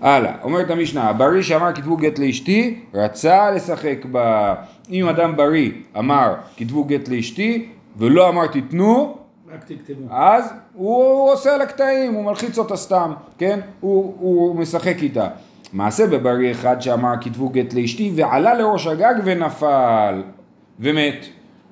הלאה, 0.00 0.32
אומרת 0.42 0.70
המשנה, 0.70 1.08
הבריא 1.08 1.42
שאמר 1.42 1.72
כתבו 1.72 1.96
גט 1.96 2.18
לאשתי, 2.18 2.80
רצה 2.94 3.50
לשחק 3.50 3.98
ב... 4.12 4.52
אם 4.90 5.08
אדם 5.08 5.36
בריא 5.36 5.70
אמר 5.98 6.34
כתבו 6.56 6.84
גט 6.84 7.08
לאשתי, 7.08 7.68
ולא 7.96 8.28
אמר 8.28 8.46
תיתנו. 8.46 9.18
אז 10.10 10.52
הוא, 10.74 11.04
הוא 11.04 11.32
עושה 11.32 11.54
על 11.54 11.60
הקטעים, 11.60 12.14
הוא 12.14 12.24
מלחיץ 12.24 12.58
אותה 12.58 12.76
סתם, 12.76 13.12
כן? 13.38 13.60
הוא, 13.80 14.14
הוא 14.18 14.56
משחק 14.56 15.02
איתה. 15.02 15.28
מעשה 15.72 16.06
בבריא 16.06 16.50
אחד 16.50 16.80
שאמר 16.80 17.12
כתבו 17.20 17.48
גט 17.48 17.74
לאשתי 17.74 18.12
ועלה 18.14 18.54
לראש 18.54 18.86
הגג 18.86 19.14
ונפל 19.24 20.22
ומת. 20.80 21.26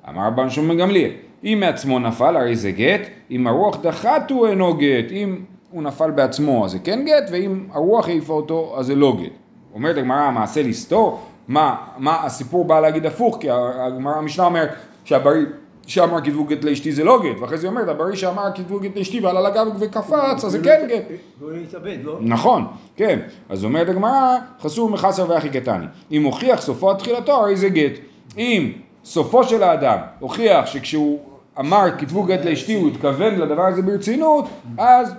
אמר 0.09 0.27
רבן 0.27 0.49
שמעון 0.49 0.77
גמליאל, 0.77 1.11
אם 1.43 1.57
מעצמו 1.59 1.99
נפל 1.99 2.37
הרי 2.37 2.55
זה 2.55 2.71
גט, 2.71 3.01
אם 3.31 3.47
הרוח 3.47 3.77
דחתו 3.81 4.47
אינו 4.47 4.73
גט, 4.73 5.11
אם 5.11 5.39
הוא 5.71 5.83
נפל 5.83 6.11
בעצמו 6.11 6.65
אז 6.65 6.71
זה 6.71 6.79
כן 6.79 7.05
גט, 7.05 7.29
ואם 7.31 7.65
הרוח 7.71 8.07
העיפה 8.07 8.33
אותו 8.33 8.75
אז 8.77 8.85
זה 8.85 8.95
לא 8.95 9.17
גט. 9.21 9.31
אומרת 9.73 9.97
הגמרא 9.97 10.17
המעשה 10.17 10.63
לסתור, 10.63 11.19
מה, 11.47 11.75
מה 11.97 12.25
הסיפור 12.25 12.65
בא 12.65 12.79
להגיד 12.79 13.05
הפוך, 13.05 13.37
כי 13.39 13.47
הגמרא 13.51 14.15
המשנה 14.15 14.45
אומרת 14.45 14.69
שהבריא 15.03 15.45
שאמר 15.87 16.21
כתבו 16.21 16.43
גט 16.43 16.63
לאשתי 16.63 16.91
זה 16.91 17.03
לא 17.03 17.19
גט, 17.23 17.39
ואחרי 17.41 17.57
זה 17.57 17.67
היא 17.67 17.71
אומרת 17.71 17.87
הבריא 17.87 18.15
שאמר 18.15 18.49
כתבו 18.55 18.79
גט 18.79 18.97
לאשתי 18.97 19.19
ועלה 19.19 19.41
לגג 19.41 19.65
וקפץ 19.79 20.43
אז 20.45 20.51
זה 20.51 20.63
כן 20.63 20.87
גט. 20.89 21.03
והוא 21.39 21.51
התאבד, 21.51 21.97
לא? 22.03 22.17
נכון, 22.21 22.67
כן. 22.95 23.19
אז 23.49 23.65
אומרת 23.65 23.89
הגמרא, 23.89 24.37
חסור 24.61 24.89
מחסר 24.89 25.25
ואחי 25.29 25.49
קטני. 25.49 25.85
אם 26.11 26.23
הוכיח 26.23 26.61
סופו 26.61 26.93
תחילתו, 26.93 27.31
הרי 27.31 27.55
זה 27.55 27.69
גט. 27.69 27.91
אם 28.37 28.71
סופו 29.07 29.43
של 29.43 29.63
האדם 29.63 29.97
הוכיח 30.19 30.65
שכשהוא 30.65 31.19
אמר 31.59 31.85
כתבו 31.97 32.23
גט 32.23 32.45
לאשתי, 32.45 32.73
הוא 32.73 32.89
התכוון 32.89 33.35
לדבר 33.35 33.65
הזה 33.65 33.81
ברצינות, 33.81 34.45
אז 34.77 35.13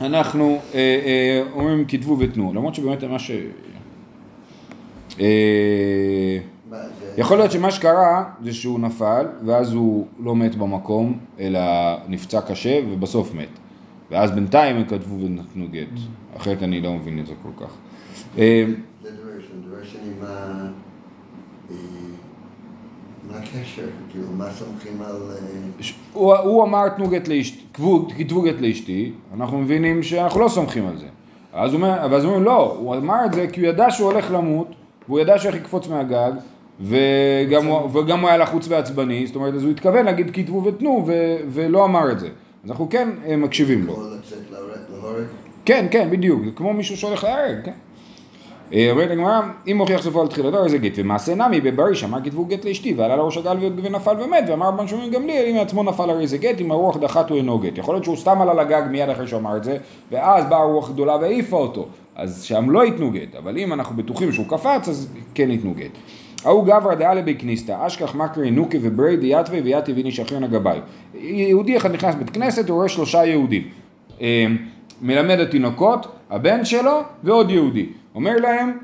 אנחנו 0.00 0.58
אה, 0.74 0.78
אה, 0.80 1.42
אומרים 1.52 1.84
כתבו 1.88 2.18
ותנו. 2.18 2.52
למרות 2.54 2.74
שבאמת 2.74 3.04
מה 3.04 3.18
ש... 3.18 3.30
אה, 5.20 6.38
יכול 7.16 7.36
להיות 7.36 7.52
שמה 7.52 7.70
שקרה 7.70 8.24
זה 8.42 8.52
שהוא 8.52 8.80
נפל, 8.80 9.26
ואז 9.46 9.72
הוא 9.72 10.06
לא 10.20 10.36
מת 10.36 10.54
במקום, 10.54 11.18
אלא 11.40 11.60
נפצע 12.08 12.40
קשה, 12.40 12.80
ובסוף 12.90 13.34
מת. 13.34 13.48
ואז 14.10 14.30
בינתיים 14.30 14.76
הם 14.76 14.84
כתבו 14.84 15.14
ונתנו 15.24 15.66
גט. 15.70 15.86
אחרת 16.36 16.62
אני 16.62 16.80
לא 16.80 16.92
מבין 16.92 17.18
את 17.18 17.26
זה 17.26 17.32
כל 17.42 17.64
כך. 17.64 17.70
אה, 18.38 18.64
זה 19.02 19.10
מה... 20.20 20.65
מה 23.36 23.42
הקשר? 23.42 23.86
כאילו, 24.10 24.26
מה 24.36 24.50
סומכים 24.50 25.02
על... 25.02 25.16
אה, 25.30 25.88
הוא, 26.12 26.36
הוא 26.36 26.64
אמר 26.64 26.88
תנו 26.88 27.08
גט 27.08 27.28
לאשתי, 27.28 27.64
כתבו, 28.18 28.42
גט 28.42 28.60
לאשתי, 28.60 29.12
אנחנו 29.34 29.58
מבינים 29.58 30.02
שאנחנו 30.02 30.40
לא 30.40 30.48
סומכים 30.48 30.86
על 30.86 30.98
זה. 30.98 31.06
אז 31.52 31.72
הוא 31.72 31.82
אומר, 31.82 32.06
ואז 32.10 32.24
אומרים 32.24 32.42
לא, 32.42 32.76
הוא 32.78 32.96
אמר 32.96 33.24
את 33.26 33.32
זה 33.32 33.46
כי 33.52 33.60
הוא 33.60 33.68
ידע 33.68 33.90
שהוא 33.90 34.12
הולך 34.12 34.30
למות, 34.30 34.74
והוא 35.08 35.20
ידע 35.20 35.38
שהוא 35.38 35.52
לקפוץ 35.52 35.88
מהגג, 35.88 36.32
וגם 36.80 37.66
הוא, 37.66 37.98
וגם 37.98 38.20
הוא 38.20 38.28
היה 38.28 38.38
לחוץ 38.38 38.68
ועצבני, 38.68 39.26
זאת 39.26 39.36
אומרת, 39.36 39.54
אז 39.54 39.62
הוא 39.62 39.70
התכוון 39.70 40.04
להגיד 40.04 40.30
כתבו 40.32 40.64
ותנו, 40.64 41.04
ו, 41.06 41.36
ולא 41.48 41.84
אמר 41.84 42.12
את 42.12 42.20
זה. 42.20 42.28
אז 42.64 42.70
אנחנו 42.70 42.88
כן 42.90 43.08
אה, 43.26 43.36
מקשיבים 43.36 43.86
לו. 43.86 43.96
כן, 45.64 45.86
כן, 45.90 46.10
בדיוק, 46.10 46.44
זה 46.44 46.50
כמו 46.50 46.72
מישהו 46.72 46.96
שהולך 46.96 47.24
להרג, 47.24 47.64
כן. 47.64 47.72
אה, 48.72 48.90
אומרת 48.90 49.10
הגמרא, 49.10 49.40
אם 49.66 49.78
הוכיח 49.78 50.02
סופו 50.02 50.20
על 50.20 50.28
תחילתו, 50.28 50.56
הרי 50.56 50.68
זה 50.68 50.78
גט, 50.78 50.92
ומעשה 50.96 51.34
נמי 51.34 51.60
בברי 51.60 51.94
שאמר 51.94 52.18
כתבו 52.24 52.44
גט 52.44 52.64
לאשתי, 52.64 52.94
ועלה 52.94 53.16
לראש 53.16 53.36
הגל 53.36 53.56
ונפל 53.82 54.16
ומת, 54.24 54.44
ואמר 54.48 54.68
רבן 54.68 54.88
שמעון 54.88 55.10
גמליאל, 55.10 55.46
אם 55.50 55.54
מעצמו 55.54 55.82
נפל 55.82 56.10
הרי 56.10 56.26
זה 56.26 56.38
גט, 56.38 56.60
אם 56.60 56.70
הרוח 56.70 56.96
דחת 56.96 57.30
הוא 57.30 57.38
אינו 57.38 57.58
גט. 57.58 57.78
יכול 57.78 57.94
להיות 57.94 58.04
שהוא 58.04 58.16
סתם 58.16 58.40
עלה 58.40 58.54
לגג 58.54 58.82
מיד 58.90 59.08
אחרי 59.08 59.26
שהוא 59.26 59.40
אמר 59.40 59.56
את 59.56 59.64
זה, 59.64 59.76
ואז 60.12 60.44
באה 60.48 60.64
רוח 60.64 60.90
גדולה 60.90 61.16
והעיפה 61.16 61.56
אותו, 61.56 61.88
אז 62.16 62.42
שם 62.42 62.70
לא 62.70 62.84
ייתנו 62.84 63.10
גט, 63.10 63.34
אבל 63.38 63.58
אם 63.58 63.72
אנחנו 63.72 63.96
בטוחים 63.96 64.32
שהוא 64.32 64.46
קפץ, 64.48 64.88
אז 64.88 65.08
כן 65.34 65.50
ייתנו 65.50 65.74
גט. 65.74 65.90
ההוא 66.44 66.64
גברא 66.64 66.94
דעה 66.94 67.14
לבי 67.14 67.34
כניסתא, 67.34 67.86
אשכח 67.86 68.14
מקרי 68.14 68.50
נוקה 68.50 68.78
וברי 68.82 69.16
דיאטווה 69.16 69.58
ויתי 69.64 69.92
ויני 69.92 70.12
שכרן 70.12 70.44
הגבאי. 70.44 70.78
יהודי 71.14 71.76
אחד 71.76 71.92
נכנס 71.92 72.14
לבית 72.14 72.30
כנסת, 72.30 72.68
הוא 72.68 72.76
רואה 72.76 72.88
שלושה 72.88 73.24
יהודים. 73.24 73.62
אה, 74.20 74.46
מלמד 75.02 75.40
התינוקות, 75.40 76.06
הבן 76.30 76.64
שלו 76.64 77.00
ועוד 77.24 77.50
יהודי. 77.50 77.86
אומר 78.16 78.36
להם, 78.36 78.78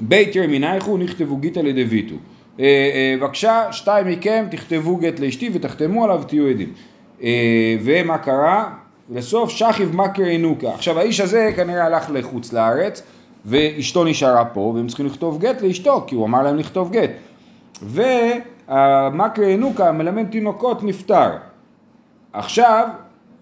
בית 0.00 0.36
ירמינייכו 0.36 0.96
נכתבו 0.96 1.36
גיתא 1.36 1.60
לדביתו. 1.60 2.14
אה, 2.60 2.64
אה, 2.64 3.14
בבקשה, 3.20 3.72
שתיים 3.72 4.08
מכם 4.08 4.46
תכתבו 4.50 4.96
גט 4.96 5.20
לאשתי 5.20 5.50
ותחתמו 5.52 6.04
עליו 6.04 6.20
ותהיו 6.22 6.46
עדים. 6.46 6.72
אה, 7.22 7.76
ומה 7.84 8.18
קרה? 8.18 8.72
לסוף 9.10 9.50
שכיב 9.50 9.96
מכר 9.96 10.22
ינוקה. 10.22 10.74
עכשיו 10.74 10.98
האיש 10.98 11.20
הזה 11.20 11.50
כנראה 11.56 11.84
הלך 11.84 12.10
לחוץ 12.12 12.52
לארץ 12.52 13.02
ואשתו 13.44 14.04
נשארה 14.04 14.44
פה 14.44 14.60
והם 14.60 14.86
צריכים 14.86 15.06
לכתוב 15.06 15.38
גט 15.38 15.62
לאשתו 15.62 16.04
כי 16.06 16.14
הוא 16.14 16.26
אמר 16.26 16.42
להם 16.42 16.56
לכתוב 16.56 16.92
גט. 16.92 17.10
והמכר 17.82 19.42
ינוקה 19.42 19.92
מלמד 19.92 20.30
תינוקות 20.30 20.82
נפטר. 20.82 21.30
עכשיו, 22.32 22.88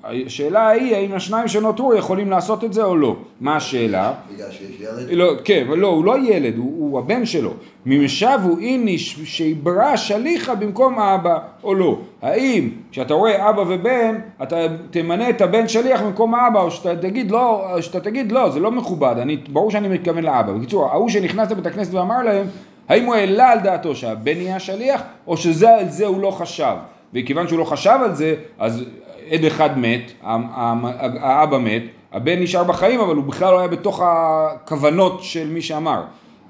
השאלה 0.05 0.69
היא 0.69 0.97
האם 0.97 1.13
השניים 1.13 1.49
שנותרו 1.49 1.95
יכולים 1.95 2.31
לעשות 2.31 2.65
את 2.65 2.73
זה 2.73 2.85
או 2.85 2.97
לא. 2.97 3.17
מה 3.41 3.57
השאלה? 3.57 4.13
בגלל 4.35 4.51
שיש 4.51 4.81
ילד? 4.81 5.11
לא, 5.11 5.33
כן, 5.45 5.65
אבל 5.69 5.79
לא, 5.79 5.87
הוא 5.87 6.05
לא 6.05 6.19
ילד, 6.19 6.57
הוא, 6.57 6.91
הוא 6.91 6.99
הבן 6.99 7.27
שלו. 7.27 7.53
ממשבו 7.87 8.59
איניש 8.61 9.21
שיברא 9.25 9.97
שליחה 9.97 10.55
במקום 10.55 10.99
האבא 10.99 11.39
או 11.65 11.75
לא. 11.75 11.99
האם 12.23 12.71
כשאתה 12.91 13.15
רואה 13.15 13.51
אבא 13.51 13.61
ובן, 13.69 14.19
אתה 14.43 14.67
תמנה 14.91 15.31
את 15.31 15.41
הבן 15.41 15.69
שליח 15.69 16.03
במקום 16.03 16.35
האבא, 16.35 16.61
או 16.61 16.71
שאתה 16.71 16.97
תגיד 16.97 17.31
לא, 17.31 17.77
שאתה 17.81 18.01
תגיד 18.01 18.33
לא, 18.33 18.51
זה 18.51 18.61
לא 18.61 18.71
מכובד, 18.71 19.15
אני, 19.19 19.37
ברור 19.37 19.71
שאני 19.71 19.89
מתכוון 19.89 20.25
לאבא. 20.25 20.53
בקיצור, 20.53 20.87
ההוא 20.87 21.09
שנכנס 21.09 21.51
לבית 21.51 21.67
הכנסת 21.67 21.95
ואמר 21.95 22.23
להם, 22.23 22.47
האם 22.89 23.05
הוא 23.05 23.15
העלה 23.15 23.51
על 23.51 23.59
דעתו 23.59 23.95
שהבן 23.95 24.37
יהיה 24.37 24.57
השליח, 24.57 25.03
או 25.27 25.37
שזה 25.37 25.75
על 25.75 25.89
זה 25.89 26.07
הוא 26.07 26.21
לא 26.21 26.31
חשב. 26.31 26.75
וכיוון 27.15 27.49
שהוא 27.49 27.59
לא 27.59 27.65
חשב 27.65 27.99
על 28.05 28.15
זה, 28.15 28.35
אז 28.59 28.85
עד 29.31 29.45
אחד 29.45 29.79
מת, 29.79 30.13
האבא 30.23 31.59
מת, 31.59 31.83
הבן 32.13 32.43
נשאר 32.43 32.65
בחיים 32.65 33.01
אבל 33.01 33.17
הוא 33.17 33.25
בכלל 33.25 33.53
לא 33.53 33.59
היה 33.59 33.69
בתוך 33.69 34.03
הכוונות 34.05 35.23
של 35.23 35.49
מי 35.49 35.63
שאמר. 35.63 36.03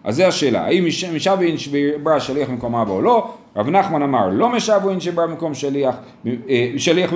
אז 0.05 0.17
זה 0.17 0.27
השאלה, 0.27 0.65
האם 0.65 0.87
משבוין 1.15 1.59
שברא 1.59 2.19
שליח 2.19 2.49
במקום 2.49 2.75
אבא 2.75 2.93
או 2.93 3.03
לא? 3.03 3.31
רב 3.57 3.69
נחמן 3.69 4.03
אמר 4.03 4.29
לא 4.33 4.49
משבוין 4.49 5.01
שברא 5.01 5.27
במקום 5.27 5.55
שליח, 5.55 5.95
אה, 6.27 6.73
שליח 6.77 7.13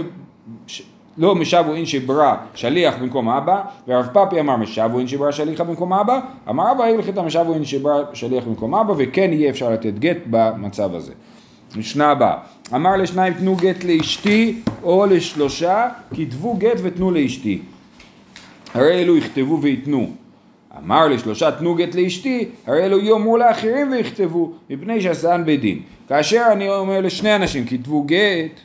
לא 1.19 1.35
משבוין 1.35 1.87
שברא 1.87 2.35
שליח 2.55 2.95
במקום 3.01 3.29
אבא, 3.29 3.63
ורב 3.89 4.09
פאפי 4.13 4.41
אמר 4.41 4.57
משבוין 4.57 5.09
שברא 5.09 5.31
שליח 5.31 5.61
במקום 5.61 5.93
אבא, 5.93 6.21
אמר 6.49 6.73
אבא 6.73 6.85
הלכת 6.85 7.19
משבוין 7.19 7.65
שברא 7.65 8.03
שליח 8.13 8.45
במקום 8.45 8.75
אבא, 8.75 8.95
וכן 8.97 9.31
יהיה 9.33 9.51
אפשר 9.51 9.71
לתת 9.71 9.99
גט 9.99 10.19
במצב 10.27 10.95
הזה. 10.95 11.13
משנה 11.77 12.11
הבאה, 12.11 12.37
אמר 12.73 12.97
לשניים 12.97 13.35
תנו 13.35 13.57
גט 13.57 13.85
לאשתי 13.85 14.61
או 14.83 15.07
לשלושה, 15.07 15.89
כתבו 16.15 16.55
גט 16.55 16.79
ותנו 16.83 17.11
לאשתי. 17.11 17.63
הרי 18.75 19.03
אלו 19.03 19.17
יכתבו 19.17 19.63
וייתנו. 19.63 20.13
אמר 20.79 21.09
לשלושה 21.09 21.53
תנו 21.53 21.75
גט 21.75 21.95
לאשתי, 21.95 22.49
הרי 22.67 22.85
אלו 22.85 22.99
יאמרו 22.99 23.37
לאחרים 23.37 23.93
ויכתבו, 23.93 24.53
מפני 24.71 25.01
שעשן 25.01 25.43
בית 25.47 25.61
דין. 25.61 25.83
כאשר 26.09 26.47
אני 26.53 26.69
אומר 26.69 27.01
לשני 27.01 27.37
אנשים 27.37 27.67
כתבו 27.67 28.03
גט, 28.03 28.61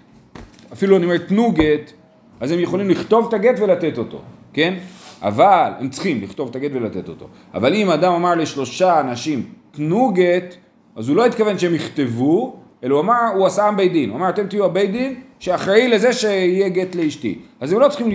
אפילו 0.74 0.98
אני 0.98 1.06
אומר 1.06 1.18
תנו 1.18 1.52
גט, 1.52 1.92
אז 2.40 2.52
הם 2.52 2.60
יכולים 2.60 2.90
לכתוב 2.90 3.28
את 3.28 3.34
הגט 3.34 3.60
ולתת 3.60 3.98
אותו, 3.98 4.22
כן? 4.54 4.74
אבל, 5.22 5.72
הם 5.80 5.90
צריכים 5.90 6.22
לכתוב 6.22 6.50
את 6.50 6.56
הגט 6.56 6.72
ולתת 6.74 7.10
אותו. 7.10 7.28
אבל 7.54 7.74
אם 7.74 7.90
אדם 7.90 8.14
אמר 8.14 8.36
לשלושה 8.36 9.00
אנשים 9.00 9.44
תנו 9.72 10.12
גט, 10.14 10.56
אז 10.96 11.10
הוא 11.10 11.18
לא 11.18 11.26
התכוון 11.26 11.60
שהם 11.60 11.76
יכתבו, 11.76 12.60
אלא 12.84 12.96
הוא 12.96 13.02
אמר, 13.02 13.20
הוא 13.36 13.46
עשה 13.46 13.68
עם 13.68 13.78
בית 13.78 13.92
דין. 13.92 14.10
הוא 14.10 14.18
אמר, 14.18 14.30
אתם 14.30 14.48
תהיו 14.48 14.66
הבית 14.66 14.92
דין 14.92 15.16
שאחראי 15.40 15.88
לזה 15.88 16.14
שיהיה 16.14 16.70
גט 16.70 16.96
לאשתי. 16.96 17.40
אז 17.60 17.74
הם 17.74 17.80
לא 17.80 17.88
צריכים 17.88 18.10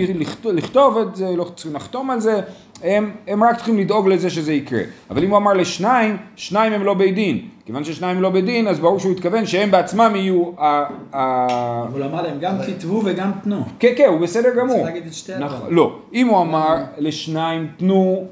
לכתוב, 0.44 0.98
את 0.98 1.16
זה, 1.16 1.36
לא 1.36 1.44
צריכים 1.44 1.76
לחתום 1.76 2.10
על 2.10 2.20
זה, 2.20 2.40
הם, 2.82 3.10
הם 3.26 3.44
רק 3.44 3.56
צריכים 3.56 3.78
לדאוג 3.78 4.08
לזה 4.08 4.30
שזה 4.30 4.52
יקרה. 4.52 4.82
אבל 5.10 5.24
אם 5.24 5.30
הוא 5.30 5.36
אמר 5.36 5.52
לשניים, 5.52 6.16
שניים 6.36 6.72
הם 6.72 6.82
לא 6.82 6.94
בית 6.94 7.14
דין. 7.14 7.48
כיוון 7.66 7.84
ששניים 7.84 8.22
לא 8.22 8.30
בית 8.30 8.44
דין, 8.44 8.68
אז 8.68 8.80
ברור 8.80 8.98
שהוא 8.98 9.12
התכוון 9.12 9.46
שהם 9.46 9.70
בעצמם 9.70 10.12
יהיו 10.16 10.50
ה... 10.58 10.84
ה... 11.12 11.82
אבל 11.82 12.02
הוא 12.02 12.10
אמר 12.10 12.22
להם 12.22 12.38
גם 12.40 12.54
כתבו 12.66 13.02
וגם 13.04 13.30
תנו. 13.42 13.64
כן, 13.78 13.92
כן, 13.96 14.08
הוא 14.08 14.20
בסדר 14.20 14.50
גמור. 14.56 14.74
צריך 14.74 14.84
להגיד 14.84 15.06
את 15.06 15.12
שתי 15.12 15.32
הדברים. 15.32 15.52
נכון, 15.52 15.74
לא, 15.74 15.98
אם 16.14 16.26
הוא 16.26 16.42
אמר 16.42 16.76
לשניים 16.98 17.68
תנו, 17.76 18.24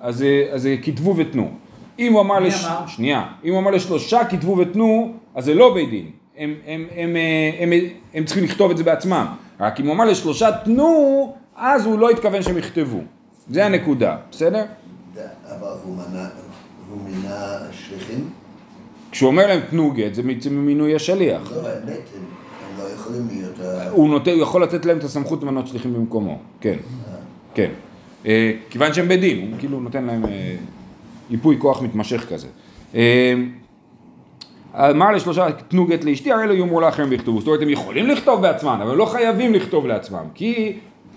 אז 0.00 0.24
אז 0.52 0.68
כתבו 0.82 1.16
ותנו. 1.16 1.50
אם 1.98 2.12
הוא 2.12 2.20
אמר, 2.20 2.40
מי 2.40 2.46
לש... 2.46 2.64
אמר? 2.64 2.86
שנייה, 2.86 3.24
אם 3.44 3.52
הוא 3.52 3.58
אמר 3.58 3.70
לשלושה 3.70 4.24
כתבו 4.24 4.56
ותנו, 4.58 5.12
אז 5.38 5.44
זה 5.44 5.54
לא 5.54 5.74
בית 5.74 5.90
דין. 5.90 6.10
הם, 6.36 6.54
הם, 6.66 6.84
הם, 6.96 7.16
אה, 7.16 7.50
הם, 7.58 7.72
הם, 7.72 7.80
הם 8.14 8.24
צריכים 8.24 8.44
לכתוב 8.44 8.70
את 8.70 8.76
זה 8.76 8.84
בעצמם. 8.84 9.26
רק 9.60 9.80
אם 9.80 9.86
הוא 9.86 9.94
אמר 9.94 10.04
לשלושה 10.04 10.50
תנו, 10.64 11.34
אז 11.56 11.86
הוא 11.86 11.98
לא 11.98 12.10
התכוון 12.10 12.42
שהם 12.42 12.58
יכתבו. 12.58 13.00
זה 13.50 13.66
הנקודה, 13.66 14.16
בסדר? 14.30 14.64
אבל 15.44 15.68
הוא 15.84 15.96
מנה, 15.96 16.28
הוא 16.90 16.98
מינה 17.04 17.58
שליחים? 17.72 18.30
כשהוא 19.10 19.30
אומר 19.30 19.46
להם 19.46 19.60
תנו 19.70 19.92
גט, 19.92 20.14
זה 20.14 20.22
בעצם 20.22 20.54
מינוי 20.54 20.94
השליח. 20.94 21.52
לא, 21.52 21.68
האמת, 21.68 21.86
הם 21.86 22.24
הם 22.70 22.84
לא 22.84 22.92
יכולים 22.94 23.28
להיות... 23.30 23.54
הוא, 23.90 24.08
נותן, 24.08 24.30
הוא 24.30 24.42
יכול 24.42 24.62
לתת 24.62 24.86
להם 24.86 24.98
את 24.98 25.04
הסמכות 25.04 25.42
למנות 25.42 25.66
שליחים 25.66 25.94
במקומו, 25.94 26.38
כן, 26.60 26.76
כן. 27.54 27.70
אה, 28.26 28.52
כיוון 28.70 28.92
שהם 28.94 29.08
בדין, 29.08 29.50
הוא 29.50 29.58
כאילו 29.58 29.80
נותן 29.80 30.04
להם 30.04 30.24
אה, 30.24 30.56
ייפוי 31.30 31.56
כוח 31.58 31.82
מתמשך 31.82 32.26
כזה. 32.28 32.48
אמר 34.78 35.10
לשלושה, 35.10 35.46
תנו 35.68 35.86
גט 35.86 36.04
לאשתי, 36.04 36.32
הרי 36.32 36.46
לא 36.46 36.52
יאמרו 36.52 36.80
לאחרים 36.80 37.10
ויכתבו. 37.10 37.38
זאת 37.38 37.46
אומרת, 37.46 37.62
הם 37.62 37.68
יכולים 37.68 38.06
לכתוב 38.06 38.42
בעצמם, 38.42 38.78
אבל 38.82 38.96
לא 38.96 39.04
חייבים 39.04 39.54
לכתוב 39.54 39.86
לעצמם, 39.86 40.24
כי 40.34 40.72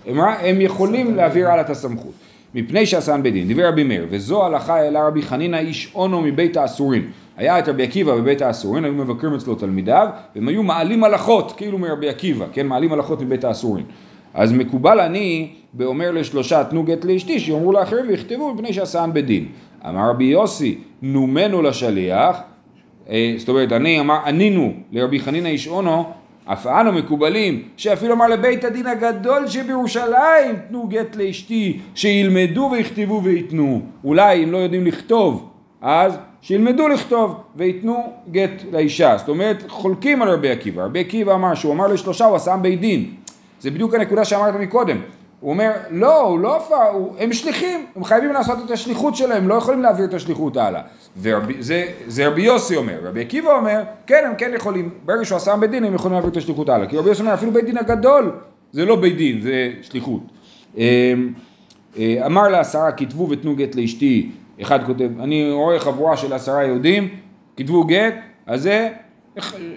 הם, 0.06 0.20
הם 0.20 0.60
יכולים 0.60 1.14
להעביר 1.14 1.48
הלאה 1.48 1.60
את 1.60 1.70
הסמכות. 1.70 2.12
מפני 2.54 2.86
שעשן 2.86 3.20
בית 3.22 3.32
דין, 3.32 3.48
דיבר 3.48 3.68
רבי 3.68 3.84
מאיר, 3.84 4.06
וזו 4.10 4.46
הלכה 4.46 4.74
העלה 4.74 5.06
רבי 5.06 5.22
חנינא 5.22 5.56
איש 5.56 5.92
אונו 5.94 6.20
מבית 6.20 6.56
האסורים. 6.56 7.10
היה 7.36 7.58
את 7.58 7.68
רבי 7.68 7.82
עקיבא 7.82 8.14
בבית 8.16 8.42
האסורים, 8.42 8.84
היו 8.84 8.92
מבקרים 8.92 9.34
אצלו 9.34 9.54
תלמידיו, 9.54 10.08
והם 10.34 10.48
היו 10.48 10.62
מעלים 10.62 11.04
הלכות, 11.04 11.52
כאילו 11.56 11.78
מרבי 11.78 12.08
עקיבא, 12.08 12.46
כן, 12.52 12.66
מעלים 12.66 12.92
הלכות 12.92 13.22
מבית 13.22 13.44
האסורים. 13.44 13.84
אז 14.34 14.52
מקובל 14.52 15.00
אני, 15.00 15.48
באומר 15.72 16.10
לשלושה 16.10 16.64
תנו 16.64 16.82
גט 16.82 17.04
לאשתי, 17.04 17.40
שיאמרו 17.40 17.72
לאחרים 17.72 18.04
ויכתבו 18.08 18.54
מפני 18.54 18.72
שעשן 18.72 19.10
בית 19.12 19.26
דין. 19.26 19.46
אמר 19.88 20.10
רבי 20.10 20.24
יוסי, 20.24 20.78
נומנו 21.02 21.62
לשליח, 21.62 22.36
זאת 23.36 23.48
אומרת, 23.48 23.72
אני 23.72 24.00
אמר, 24.00 24.18
ענינו 24.26 24.72
לרבי 24.92 25.20
חנינא 25.20 25.48
איש 25.48 25.68
אונו, 25.68 26.04
אף 26.44 26.66
אנו 26.66 26.92
מקובלים, 26.92 27.62
שאפילו 27.76 28.14
אמר 28.14 28.28
לבית 28.28 28.64
הדין 28.64 28.86
הגדול 28.86 29.48
שבירושלים, 29.48 30.56
תנו 30.68 30.86
גט 30.88 31.16
לאשתי, 31.16 31.78
שילמדו 31.94 32.68
ויכתבו 32.72 33.20
וייתנו. 33.24 33.82
אולי 34.04 34.44
אם 34.44 34.52
לא 34.52 34.58
יודעים 34.58 34.86
לכתוב, 34.86 35.50
אז 35.80 36.18
שילמדו 36.40 36.88
לכתוב 36.88 37.40
וייתנו 37.56 38.12
גט 38.30 38.62
לאישה. 38.72 39.16
זאת 39.18 39.28
אומרת, 39.28 39.64
חולקים 39.68 40.22
על 40.22 40.28
רבי 40.28 40.50
עקיבא. 40.50 40.84
רבי 40.84 41.00
עקיבא 41.00 41.34
אמר 41.34 41.54
שהוא 41.54 41.72
אמר 41.72 41.86
לשלושה, 41.86 42.24
הוא 42.24 42.36
עשה 42.36 42.56
בית 42.56 42.80
דין. 42.80 43.10
זה 43.60 43.70
בדיוק 43.70 43.94
הנקודה 43.94 44.24
שאמרת 44.24 44.54
מקודם. 44.54 44.96
הוא 45.42 45.50
אומר, 45.52 45.70
לא, 45.90 46.20
הוא 46.20 46.38
לא 46.38 46.66
הוא- 46.92 47.14
הם 47.18 47.32
שליחים, 47.32 47.86
הם 47.96 48.04
חייבים 48.04 48.32
לעשות 48.32 48.58
את 48.66 48.70
השליחות 48.70 49.16
שלהם, 49.16 49.48
לא 49.48 49.54
יכולים 49.54 49.82
להעביר 49.82 50.04
את 50.04 50.14
השליחות 50.14 50.56
הלאה. 50.56 50.80
וזה 51.16 51.86
זה 52.06 52.26
רבי 52.26 52.42
יוסי 52.42 52.76
אומר, 52.76 52.98
רבי 53.04 53.20
עקיבא 53.20 53.56
אומר, 53.56 53.82
כן, 54.06 54.22
הם 54.26 54.34
כן 54.34 54.50
יכולים, 54.54 54.90
ברגע 55.04 55.24
שהוא 55.24 55.36
עשה 55.36 55.56
בית 55.56 55.70
דין, 55.70 55.84
הם 55.84 55.94
יכולים 55.94 56.12
להעביר 56.12 56.30
את 56.30 56.36
השליחות 56.36 56.68
הלאה. 56.68 56.86
כי 56.86 56.96
רבי 56.96 57.08
יוסי 57.08 57.22
אומר, 57.22 57.34
אפילו 57.34 57.52
בית 57.52 57.64
דין 57.64 57.78
הגדול, 57.78 58.30
זה 58.72 58.84
לא 58.84 58.96
בית 58.96 59.16
דין, 59.16 59.40
זה 59.40 59.70
שליחות. 59.82 60.20
אמ, 60.76 60.82
אה, 61.98 62.22
אמר 62.26 62.48
לעשרה, 62.48 62.92
כתבו 62.92 63.28
ותנו 63.30 63.56
גט 63.56 63.74
לאשתי, 63.74 64.30
אחד 64.62 64.86
כותב, 64.86 65.10
אני 65.20 65.50
רואה 65.50 65.78
חבורה 65.78 66.16
של 66.16 66.32
עשרה 66.32 66.64
יהודים, 66.64 67.08
כתבו 67.56 67.84
גט, 67.84 68.14
אז 68.46 68.62
זה, 68.62 68.88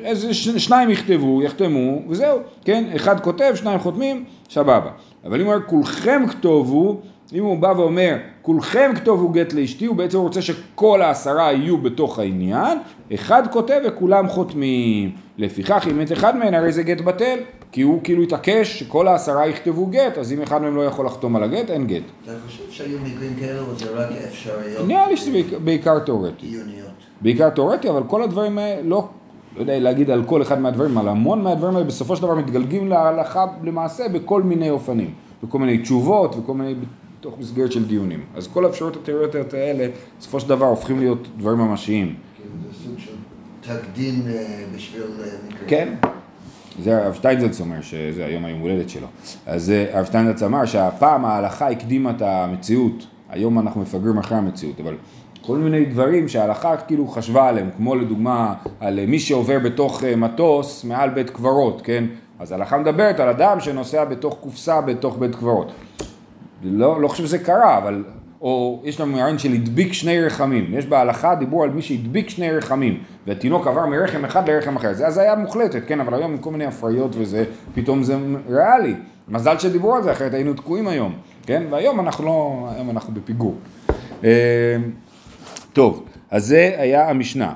איזה 0.03 0.33
שניים 0.33 0.89
יכתבו, 0.89 1.43
יחתמו, 1.43 2.01
וזהו, 2.09 2.39
כן, 2.65 2.83
אחד 2.95 3.19
כותב, 3.19 3.51
שניים 3.55 3.79
חותמים, 3.79 4.25
סבבה. 4.49 4.89
אבל 5.25 5.41
אם 5.41 5.45
הוא 5.47 5.53
אומר 5.53 5.65
כולכם 5.65 6.23
כתובו, 6.29 6.99
אם 7.33 7.43
הוא 7.43 7.57
בא 7.57 7.73
ואומר 7.77 8.15
כולכם 8.41 8.91
כתובו 8.95 9.29
גט 9.29 9.53
לאשתי, 9.53 9.85
הוא 9.85 9.95
בעצם 9.95 10.17
רוצה 10.17 10.41
שכל 10.41 11.01
העשרה 11.01 11.53
יהיו 11.53 11.77
בתוך 11.77 12.19
העניין, 12.19 12.77
אחד 13.13 13.43
כותב 13.51 13.79
וכולם 13.87 14.27
חותמים. 14.27 15.11
לפיכך 15.37 15.87
אם 15.91 16.01
את 16.01 16.11
אחד 16.11 16.37
מהם 16.37 16.53
הרי 16.53 16.71
זה 16.71 16.83
גט 16.83 17.01
בטל, 17.01 17.37
כי 17.71 17.81
הוא 17.81 17.99
כאילו 18.03 18.23
התעקש 18.23 18.79
שכל 18.79 19.07
העשרה 19.07 19.47
יכתבו 19.47 19.85
גט, 19.85 20.17
אז 20.17 20.33
אם 20.33 20.41
אחד 20.41 20.61
מהם 20.61 20.75
לא 20.75 20.85
יכול 20.85 21.05
לחתום 21.05 21.35
על 21.35 21.43
הגט, 21.43 21.69
אין 21.69 21.87
גט. 21.87 22.01
אתה 22.23 22.31
חושב 22.47 22.71
שהיו 22.71 22.97
מקרים 22.99 23.35
כאלה 23.39 23.59
או 23.61 23.75
זה 23.75 23.85
רק 23.89 24.09
אפשריות? 24.27 24.87
נראה 24.87 25.07
לי 25.07 25.17
שזה 25.17 25.31
בעיקר- 25.63 25.99
תיאורטי. 25.99 26.45
עיוניות. 26.45 26.89
בעיקר 27.21 27.49
תיאורטי, 27.49 27.89
אבל 27.89 28.03
כל 28.07 28.23
הדברים 28.23 28.57
האלה, 28.57 28.81
לא, 28.81 29.07
לא 29.55 29.61
יודע 29.61 29.79
להגיד 29.79 30.09
על 30.09 30.23
כל 30.23 30.41
אחד 30.41 30.61
מהדברים, 30.61 30.97
על 30.97 31.07
המון 31.07 31.41
מהדברים 31.41 31.75
האלה 31.75 31.87
בסופו 31.87 32.15
של 32.15 32.21
דבר 32.21 32.35
מתגלגלים 32.35 32.87
להלכה 32.87 33.45
למעשה 33.63 34.09
בכל 34.09 34.43
מיני 34.43 34.69
אופנים, 34.69 35.13
בכל 35.43 35.59
מיני 35.59 35.77
תשובות 35.77 36.35
וכל 36.35 36.53
מיני, 36.53 36.75
בתוך 37.19 37.39
מסגרת 37.39 37.71
של 37.71 37.85
דיונים. 37.85 38.19
אז 38.35 38.47
כל 38.47 38.65
האפשרויות 38.65 38.95
התיאורטיות 38.95 39.53
האלה, 39.53 39.87
בסופו 40.19 40.39
של 40.39 40.49
דבר 40.49 40.65
הופכים 40.65 40.99
להיות 40.99 41.27
דברים 41.37 41.57
ממשיים. 41.57 42.15
כאילו 42.35 42.49
זה 42.71 42.83
סוג 42.83 42.99
של 42.99 43.11
תקדים 43.61 44.21
אה, 44.27 44.63
בשביל 44.75 45.01
אה. 45.23 45.27
כן. 45.67 45.93
זה 46.83 47.03
הרב 47.03 47.13
שטיינזלץ 47.13 47.61
אומר 47.61 47.81
שזה 47.81 48.25
היום 48.25 48.45
היום 48.45 48.59
הולדת 48.59 48.89
שלו. 48.89 49.07
אז 49.45 49.69
הרב 49.93 50.05
שטיינזלץ 50.05 50.43
אמר 50.43 50.65
שהפעם 50.65 51.25
ההלכה 51.25 51.69
הקדימה 51.69 52.09
את 52.09 52.21
המציאות, 52.21 53.07
היום 53.29 53.59
אנחנו 53.59 53.81
מפגרים 53.81 54.17
אחרי 54.17 54.37
המציאות, 54.37 54.79
אבל 54.79 54.95
כל 55.45 55.57
מיני 55.57 55.85
דברים 55.85 56.27
שההלכה 56.27 56.77
כאילו 56.77 57.07
חשבה 57.07 57.49
עליהם, 57.49 57.69
כמו 57.77 57.95
לדוגמה 57.95 58.53
על 58.79 59.05
מי 59.05 59.19
שעובר 59.19 59.59
בתוך 59.59 60.03
אה, 60.03 60.15
מטוס 60.15 60.83
מעל 60.83 61.09
בית 61.09 61.29
קברות, 61.29 61.81
כן? 61.81 62.03
אז 62.39 62.51
ההלכה 62.51 62.77
מדברת 62.77 63.19
על 63.19 63.29
אדם 63.29 63.59
שנוסע 63.59 64.05
בתוך 64.05 64.37
קופסה 64.41 64.81
בתוך 64.81 65.17
בית 65.17 65.35
קברות. 65.35 65.71
לא, 66.63 67.01
לא 67.01 67.07
חושב 67.07 67.25
שזה 67.25 67.39
קרה, 67.39 67.77
אבל... 67.77 68.03
או 68.41 68.81
יש 68.83 69.01
לנו 69.01 69.17
רעיון 69.17 69.37
של 69.37 69.53
הדביק 69.53 69.93
שני 69.93 70.21
רחמים. 70.21 70.65
יש 70.73 70.85
בהלכה 70.85 71.35
דיבור 71.35 71.63
על 71.63 71.69
מי 71.69 71.81
שהדביק 71.81 72.29
שני 72.29 72.51
רחמים, 72.51 73.03
והתינוק 73.27 73.67
עבר 73.67 73.85
מרחם 73.85 74.25
אחד 74.25 74.49
לרחם 74.49 74.75
אחר. 74.75 74.93
זה 74.93 75.07
הזיה 75.07 75.35
מוחלטת, 75.35 75.81
כן, 75.87 75.99
אבל 75.99 76.13
היום 76.13 76.31
עם 76.31 76.37
כל 76.37 76.51
מיני 76.51 76.65
הפריות 76.65 77.15
וזה, 77.17 77.43
פתאום 77.75 78.03
זה 78.03 78.17
ריאלי. 78.49 78.93
מזל 79.27 79.57
שדיברו 79.57 79.95
על 79.95 80.03
זה, 80.03 80.11
אחרת 80.11 80.33
היינו 80.33 80.53
תקועים 80.53 80.87
היום, 80.87 81.13
כן? 81.45 81.63
והיום 81.69 81.99
אנחנו 81.99 82.25
לא, 82.25 82.67
היום 82.75 82.89
אנחנו 82.89 83.13
בפיגור. 83.13 83.55
טוב, 85.75 86.03
אז 86.31 86.45
זה 86.45 86.75
היה 86.77 87.09
המשנה. 87.09 87.53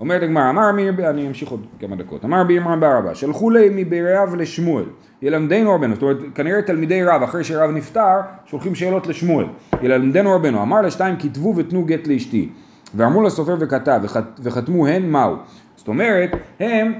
אומרת 0.00 0.22
הגמרא, 0.22 0.50
אמר 0.50 0.68
רבי, 0.68 1.06
אני 1.06 1.28
אמשיך 1.28 1.48
עוד 1.48 1.66
כמה 1.80 1.96
דקות, 1.96 2.24
אמר 2.24 2.40
רבי 2.40 2.58
אמר 2.58 2.76
ברבא, 2.76 3.14
שלחו 3.14 3.50
לי 3.50 3.68
מברב 3.72 4.34
לשמואל, 4.34 4.84
ילמדנו 5.22 5.74
רבנו, 5.74 5.94
זאת 5.94 6.02
אומרת, 6.02 6.16
כנראה 6.34 6.62
תלמידי 6.62 7.04
רב, 7.04 7.22
אחרי 7.22 7.44
שרב 7.44 7.70
נפטר, 7.70 8.20
שולחים 8.46 8.74
שאלות 8.74 9.06
לשמואל, 9.06 9.46
ילמדנו 9.82 10.32
רבנו, 10.34 10.62
אמר 10.62 10.80
לשתיים 10.80 11.16
כתבו 11.18 11.56
ותנו 11.56 11.84
גט 11.84 12.06
לאשתי, 12.06 12.48
ואמרו 12.94 13.22
לסופר 13.22 13.56
וכתב, 13.60 14.00
וחת, 14.02 14.40
וחתמו 14.42 14.86
הן 14.86 15.10
מהו, 15.10 15.36
זאת 15.76 15.88
אומרת, 15.88 16.30
הם 16.60 16.92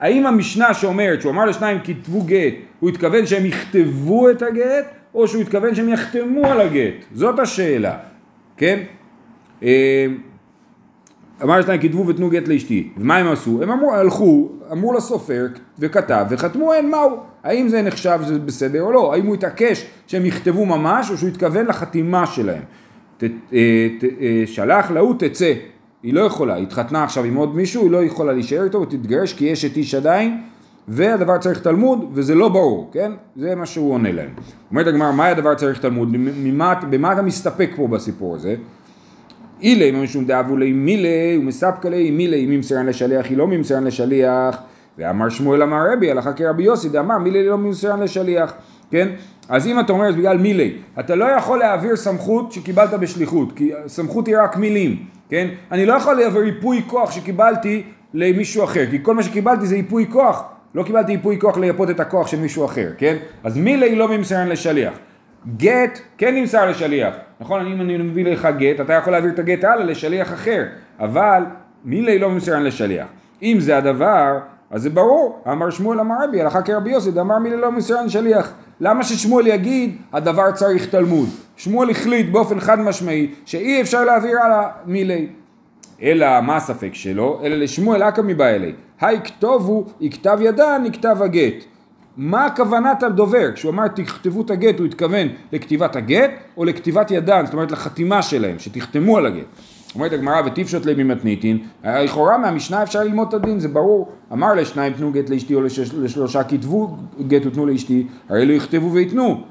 האם 0.00 0.26
המשנה 0.26 0.74
שאומרת, 0.74 1.20
שהוא 1.20 1.32
אמר 1.32 1.44
לשניים 1.44 1.78
כתבו 1.84 2.22
גט, 2.22 2.54
הוא 2.80 2.90
התכוון 2.90 3.26
שהם 3.26 3.46
יכתבו 3.46 4.30
את 4.30 4.42
הגט, 4.42 4.86
או 5.14 5.28
שהוא 5.28 5.42
התכוון 5.42 5.74
שהם 5.74 5.88
יחתמו 5.88 6.46
על 6.46 6.60
הגט? 6.60 7.04
זאת 7.12 7.38
השאלה, 7.38 7.96
כן? 8.56 8.78
אה, 9.62 10.06
אמר 11.42 11.58
לשניים 11.58 11.80
כתבו 11.80 12.06
ותנו 12.06 12.30
גט 12.30 12.48
לאשתי, 12.48 12.88
ומה 12.96 13.16
הם 13.16 13.26
עשו? 13.26 13.62
הם 13.62 13.70
אמרו, 13.70 13.94
הלכו, 13.94 14.48
אמרו 14.72 14.92
לסופר 14.92 15.46
וכתב 15.78 16.26
וחתמו 16.30 16.72
אין 16.72 16.90
מהו, 16.90 17.16
האם 17.44 17.68
זה 17.68 17.82
נחשב 17.82 18.20
שזה 18.24 18.38
בסדר 18.38 18.82
או 18.82 18.92
לא, 18.92 19.14
האם 19.14 19.26
הוא 19.26 19.34
התעקש 19.34 19.86
שהם 20.06 20.26
יכתבו 20.26 20.66
ממש 20.66 21.10
או 21.10 21.16
שהוא 21.16 21.28
התכוון 21.28 21.66
לחתימה 21.66 22.26
שלהם. 22.26 22.62
ת, 23.16 23.24
אה, 23.52 23.88
ת, 24.00 24.04
אה, 24.20 24.42
שלח 24.46 24.90
להוא 24.90 25.14
תצא, 25.18 25.52
היא 26.02 26.14
לא 26.14 26.20
יכולה, 26.20 26.54
היא 26.54 26.62
התחתנה 26.62 27.04
עכשיו 27.04 27.24
עם 27.24 27.34
עוד 27.34 27.56
מישהו, 27.56 27.82
היא 27.82 27.90
לא 27.90 28.04
יכולה 28.04 28.32
להישאר 28.32 28.64
איתו 28.64 28.80
ותתגרש 28.80 29.32
כי 29.32 29.44
יש 29.44 29.64
את 29.64 29.76
איש 29.76 29.94
עדיין 29.94 30.40
והדבר 30.88 31.38
צריך 31.38 31.60
תלמוד 31.60 32.10
וזה 32.12 32.34
לא 32.34 32.48
ברור, 32.48 32.90
כן? 32.92 33.12
זה 33.36 33.54
מה 33.54 33.66
שהוא 33.66 33.92
עונה 33.92 34.12
להם. 34.12 34.30
אומרת 34.70 34.86
הגמרא, 34.86 35.12
מה 35.12 35.26
הדבר 35.26 35.54
צריך 35.54 35.80
תלמוד? 35.80 36.08
ממה, 36.16 36.74
במה 36.90 37.12
אתה 37.12 37.22
מסתפק 37.22 37.70
פה 37.76 37.88
בסיפור 37.88 38.34
הזה? 38.34 38.56
אילי 39.62 39.90
משום 39.90 40.24
דאבו 40.24 40.56
לי 40.56 40.72
מילי 40.72 41.38
ומספקא 41.40 41.88
לי 41.88 42.10
מילי 42.10 42.44
אם 42.44 42.52
ימסרן 42.52 42.86
לשליח 42.86 43.26
היא 43.26 43.36
לא 43.36 43.46
ממסרן 43.46 43.84
לשליח. 43.84 44.62
ואמר 44.98 45.28
שמואל 45.28 45.62
אמר 45.62 45.92
רבי 45.92 46.10
הלכה 46.10 46.32
כרבי 46.32 46.62
יוסי 46.62 46.88
דאמר 46.88 47.18
מילי 47.18 47.46
לא 47.46 47.58
ממסרן 47.58 48.00
לשליח 48.00 48.52
כן? 48.90 49.08
אז 49.48 49.66
אם 49.66 49.80
אתה 49.80 49.92
אומר 49.92 50.12
בגלל 50.12 50.38
מילי 50.38 50.76
אתה 51.00 51.14
לא 51.14 51.24
יכול 51.24 51.58
להעביר 51.58 51.96
סמכות 51.96 52.52
שקיבלת 52.52 52.94
בשליחות 52.94 53.52
כי 53.56 53.70
סמכות 53.86 54.26
היא 54.26 54.36
רק 54.38 54.56
מילים 54.56 54.96
כן? 55.28 55.48
אני 55.72 55.86
לא 55.86 55.92
יכול 55.92 56.14
להעביר 56.14 56.42
ייפוי 56.42 56.82
כוח 56.86 57.10
שקיבלתי 57.10 57.82
למישהו 58.14 58.64
אחר 58.64 58.86
כי 58.90 58.98
כל 59.02 59.14
מה 59.14 59.22
שקיבלתי 59.22 59.66
זה 59.66 59.76
ייפוי 59.76 60.06
כוח. 60.10 60.44
לא 60.74 60.82
קיבלתי 60.82 61.12
ייפוי 61.12 61.40
כוח 61.40 61.58
לייפות 61.58 61.90
את 61.90 62.00
הכוח 62.00 62.26
של 62.26 62.40
מישהו 62.40 62.64
אחר 62.64 62.90
כן? 62.98 63.16
אז 63.44 63.56
מילי 63.56 63.94
לא 63.94 64.08
ממסרן 64.08 64.48
לשליח 64.48 64.92
גט 65.56 65.98
כן 66.18 66.34
נמסר 66.34 66.70
לשליח, 66.70 67.14
נכון? 67.40 67.66
אם 67.66 67.80
אני 67.80 67.96
מביא 67.96 68.24
לך 68.24 68.48
גט, 68.58 68.80
אתה 68.80 68.92
יכול 68.92 69.12
להעביר 69.12 69.30
את 69.30 69.38
הגט 69.38 69.64
הלאה 69.64 69.84
לשליח 69.84 70.32
אחר, 70.32 70.64
אבל 71.00 71.42
מילי 71.84 72.18
לא 72.18 72.30
ממסרן 72.30 72.62
לשליח. 72.62 73.06
אם 73.42 73.56
זה 73.60 73.76
הדבר, 73.76 74.38
אז 74.70 74.82
זה 74.82 74.90
ברור, 74.90 75.42
אמר 75.52 75.70
שמואל 75.70 76.00
אמר 76.00 76.14
רבי, 76.24 76.40
הלכה 76.40 76.62
כרבי 76.62 76.90
יוסי, 76.90 77.10
אמר 77.20 77.38
מילי 77.38 77.56
לא 77.56 77.72
ממסרן 77.72 78.06
לשליח. 78.06 78.52
למה 78.80 79.04
ששמואל 79.04 79.46
יגיד, 79.46 79.96
הדבר 80.12 80.52
צריך 80.52 80.86
תלמוד? 80.86 81.28
שמואל 81.56 81.90
החליט 81.90 82.30
באופן 82.30 82.60
חד 82.60 82.80
משמעי 82.80 83.34
שאי 83.44 83.80
אפשר 83.80 84.04
להעביר 84.04 84.42
הלאה 84.42 84.68
מילי. 84.86 85.28
אלא 86.02 86.40
מה 86.40 86.56
הספק 86.56 86.94
שלו? 86.94 87.40
אלא 87.42 87.56
לשמואל 87.56 88.02
אכא 88.02 88.20
מבא 88.20 88.46
אלי. 88.46 88.72
היי 89.00 89.20
כתובו, 89.24 89.86
יכתב 90.00 90.38
ידן, 90.42 90.82
יכתב 90.86 91.16
הגט. 91.20 91.64
מה 92.18 92.48
כוונת 92.56 93.02
הדובר? 93.02 93.52
כשהוא 93.54 93.72
אמר 93.72 93.88
תכתבו 93.88 94.40
את 94.40 94.50
הגט, 94.50 94.78
הוא 94.78 94.86
התכוון 94.86 95.28
לכתיבת 95.52 95.96
הגט 95.96 96.30
או 96.56 96.64
לכתיבת 96.64 97.10
ידן, 97.10 97.44
זאת 97.44 97.54
אומרת 97.54 97.70
לחתימה 97.70 98.22
שלהם, 98.22 98.58
שתחתמו 98.58 99.16
על 99.16 99.26
הגט. 99.26 99.46
אומרת 99.94 100.12
הגמרא 100.12 100.42
ותפשוט 100.46 100.86
ליה 100.86 101.04
ממתניתין, 101.04 101.58
לכאורה 101.84 102.38
מהמשנה 102.38 102.82
אפשר 102.82 103.00
ללמוד 103.00 103.28
את 103.28 103.34
הדין, 103.34 103.60
זה 103.60 103.68
ברור. 103.68 104.08
אמר 104.32 104.54
לשניים 104.54 104.92
תנו 104.92 105.12
גט 105.12 105.30
לאשתי 105.30 105.54
או 105.54 105.60
לשש, 105.60 105.94
לשלושה 105.94 106.44
כתבו 106.44 106.96
גט 107.26 107.46
ותנו 107.46 107.66
לאשתי, 107.66 108.06
הרי 108.28 108.46
לא 108.46 108.52
יכתבו 108.52 108.92
ויתנו. 108.92 109.42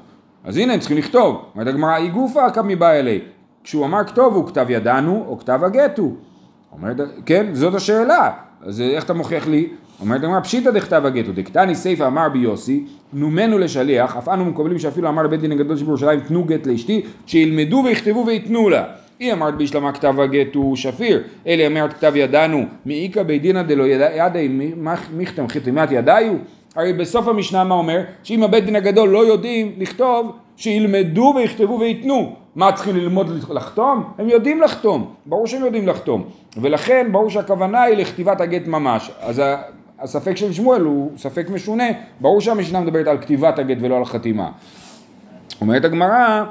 אז 0.44 0.56
הנה 0.56 0.72
הם 0.72 0.80
צריכים 0.80 0.98
לכתוב. 0.98 1.44
אומרת 1.54 1.68
הגמרא 1.68 1.96
אי 1.96 2.08
גופה 2.08 2.50
קם 2.50 2.68
מבא 2.68 2.90
אלי. 2.90 3.20
כשהוא 3.64 3.84
אמר 3.84 4.04
כתובו, 4.04 4.46
כתב 4.46 4.66
ידענו 4.68 5.24
או 5.28 5.38
כתב 5.38 5.60
הגט 5.64 5.98
הוא. 5.98 6.14
אומרת, 6.72 6.96
כן, 7.26 7.46
זאת 7.52 7.74
השאלה. 7.74 8.30
אז 8.62 8.80
איך 8.80 9.04
אתה 9.04 9.14
מוכיח 9.14 9.46
לי? 9.46 9.68
אומרת 10.00 10.22
הגמרא 10.22 10.40
פשיטא 10.40 10.70
דכתב 10.70 11.02
הגט 11.04 11.28
ודקתני 11.28 11.74
סיפא 11.74 12.06
אמר 12.06 12.28
ביוסי 12.28 12.84
נומנו 13.12 13.58
לשליח 13.58 14.16
אף 14.16 14.28
אנו 14.28 14.44
מקבלים 14.44 14.78
שאפילו 14.78 15.08
אמר 15.08 15.22
לבית 15.22 15.40
דין 15.40 15.52
הגדול 15.52 15.76
שבירושלים 15.76 16.20
תנו 16.20 16.44
גט 16.44 16.66
לאשתי 16.66 17.02
שילמדו 17.26 17.82
ויכתבו 17.84 18.24
ויתנו 18.26 18.68
לה. 18.68 18.84
היא 19.20 19.32
אמרת 19.32 19.54
בישלמה 19.54 19.92
כתב 19.92 20.20
הגט 20.20 20.54
הוא 20.54 20.76
שפיר. 20.76 21.22
אלי 21.46 21.66
אמרת 21.66 21.92
כתב 21.92 22.12
ידענו 22.16 22.64
מאיכא 22.86 23.22
בית 23.22 23.42
דינא 23.42 23.62
דלא 23.62 23.84
ידעי 23.88 24.48
מיכתם 25.12 25.48
חתימת 25.48 25.88
ידיו 25.92 26.34
הרי 26.76 26.92
בסוף 26.92 27.28
המשנה 27.28 27.64
מה 27.64 27.74
אומר? 27.74 28.00
שאם 28.22 28.42
הבית 28.42 28.64
דין 28.64 28.76
הגדול 28.76 29.08
לא 29.08 29.26
יודעים 29.26 29.72
לכתוב 29.78 30.32
שילמדו 30.56 31.32
ויכתבו 31.36 31.78
וייתנו 31.80 32.36
מה 32.56 32.72
צריכים 32.72 32.96
ללמוד 32.96 33.44
לחתום? 33.50 34.04
הם 34.18 34.28
יודעים 34.28 34.62
לחתום, 34.62 35.14
ברור 35.26 35.46
שהם 35.46 35.64
יודעים 35.64 35.88
לחתום. 35.88 36.24
ולכן 36.56 37.08
ברור 37.12 37.30
שהכוונה 37.30 37.82
היא 37.82 37.96
לכתיבת 37.96 38.40
הגט 38.40 38.66
ממש. 38.66 39.10
אז 39.20 39.42
הספק 40.00 40.36
של 40.36 40.52
שמואל 40.52 40.82
הוא 40.82 41.10
ספק 41.16 41.50
משונה, 41.50 41.84
ברור 42.20 42.40
שהמשנה 42.40 42.80
מדברת 42.80 43.06
על 43.06 43.18
כתיבת 43.18 43.58
הגט 43.58 43.76
ולא 43.80 43.96
על 43.96 44.04
חתימה. 44.04 44.50
אומרת 45.60 45.84
הגמרא, 45.84 46.44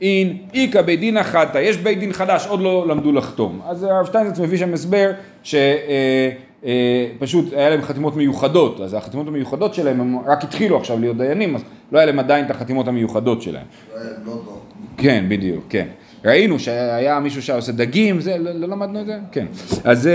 אין 0.00 0.36
איכא 0.54 0.82
בית 0.82 1.00
דין 1.00 1.16
אחתא, 1.16 1.58
יש 1.58 1.76
בית 1.76 1.98
דין 1.98 2.12
חדש, 2.12 2.46
עוד 2.46 2.60
לא 2.60 2.88
למדו 2.88 3.12
לחתום. 3.12 3.60
אז 3.66 3.82
הרב 3.82 4.06
שטיינזרץ 4.06 4.38
מביא 4.38 4.58
שם 4.58 4.74
הסבר 4.74 5.10
שפשוט 5.42 7.52
היה 7.52 7.70
להם 7.70 7.82
חתימות 7.82 8.16
מיוחדות, 8.16 8.80
אז 8.80 8.94
החתימות 8.94 9.28
המיוחדות 9.28 9.74
שלהם 9.74 10.00
הם 10.00 10.18
רק 10.26 10.44
התחילו 10.44 10.76
עכשיו 10.76 11.00
להיות 11.00 11.16
דיינים, 11.16 11.56
אז 11.56 11.62
לא 11.92 11.98
היה 11.98 12.06
להם 12.06 12.18
עדיין 12.18 12.44
את 12.44 12.50
החתימות 12.50 12.88
המיוחדות 12.88 13.42
שלהם. 13.42 13.66
כן, 14.96 15.24
בדיוק, 15.28 15.64
כן. 15.68 15.86
ראינו 16.24 16.58
שהיה 16.58 17.20
מישהו 17.20 17.42
שהיה 17.42 17.56
עושה 17.56 17.72
דגים, 17.72 18.20
זה, 18.20 18.38
לא, 18.38 18.50
לא 18.50 18.68
למדנו 18.68 19.00
את 19.00 19.06
זה? 19.06 19.18
כן. 19.32 19.46
אז. 19.84 20.10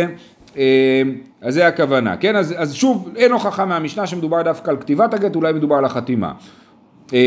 אז 1.41 1.53
זה 1.53 1.67
הכוונה, 1.67 2.17
כן? 2.17 2.35
אז, 2.35 2.55
אז 2.57 2.73
שוב, 2.73 3.09
אין 3.15 3.31
הוכחה 3.31 3.65
מהמשנה 3.65 4.07
שמדובר 4.07 4.41
דווקא 4.41 4.71
על 4.71 4.77
כתיבת 4.77 5.13
הגט, 5.13 5.35
אולי 5.35 5.53
מדובר 5.53 5.75
על 5.75 5.85
החתימה. 5.85 6.31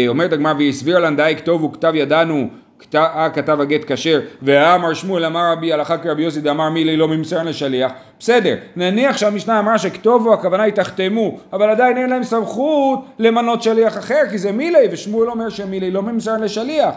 אומרת 0.09 0.33
הגמרא 0.33 0.55
והסביר 0.59 0.99
לן 0.99 1.17
די 1.17 1.35
כתוב 1.37 1.65
וכתב 1.65 1.93
ידענו 1.95 2.49
אה, 2.95 3.31
כתב 3.31 3.61
הגט 3.61 3.93
כשר 3.93 4.21
ואמר 4.43 4.95
שמואל 4.95 5.25
אמר 5.25 5.53
רבי 5.53 5.73
הלכה 5.73 5.99
כרבי 5.99 6.23
יוסי 6.23 6.41
דאמר 6.41 6.71
מילי 6.71 6.97
לא 6.97 7.09
ממסרן 7.09 7.47
לשליח 7.47 7.93
בסדר 8.19 8.57
נניח 8.77 9.17
שהמשנה 9.17 9.59
אמרה 9.59 9.79
שכתובו 9.79 10.35
הכוונה 10.35 10.63
היא 10.63 10.73
תחתמו 10.73 11.39
אבל 11.53 11.71
עדיין 11.71 11.97
אין 11.97 12.11
להם 12.11 12.25
סמכות 12.25 13.01
למנות 13.19 13.63
שליח 13.63 13.99
אחר 13.99 14.21
כי 14.31 14.39
זה 14.39 14.53
מילי 14.53 14.89
ושמואל 14.93 15.29
אומר 15.29 15.49
שמילי 15.49 15.91
לא 15.91 16.03
ממסרן 16.03 16.41
לשליח 16.41 16.95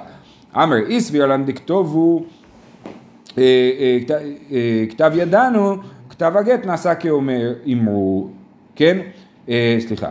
אמר 0.56 0.78
איסביר 0.88 1.26
לן 1.26 1.46
דכתובו 1.46 2.24
כתב 4.90 5.12
ידענו 5.16 5.76
כתב 6.18 6.34
הגט 6.38 6.66
נעשה 6.66 6.96
כאומר 6.96 7.54
אמרו, 7.74 8.28
כן? 8.76 8.98
אה, 9.50 9.78
סליחה. 9.80 10.08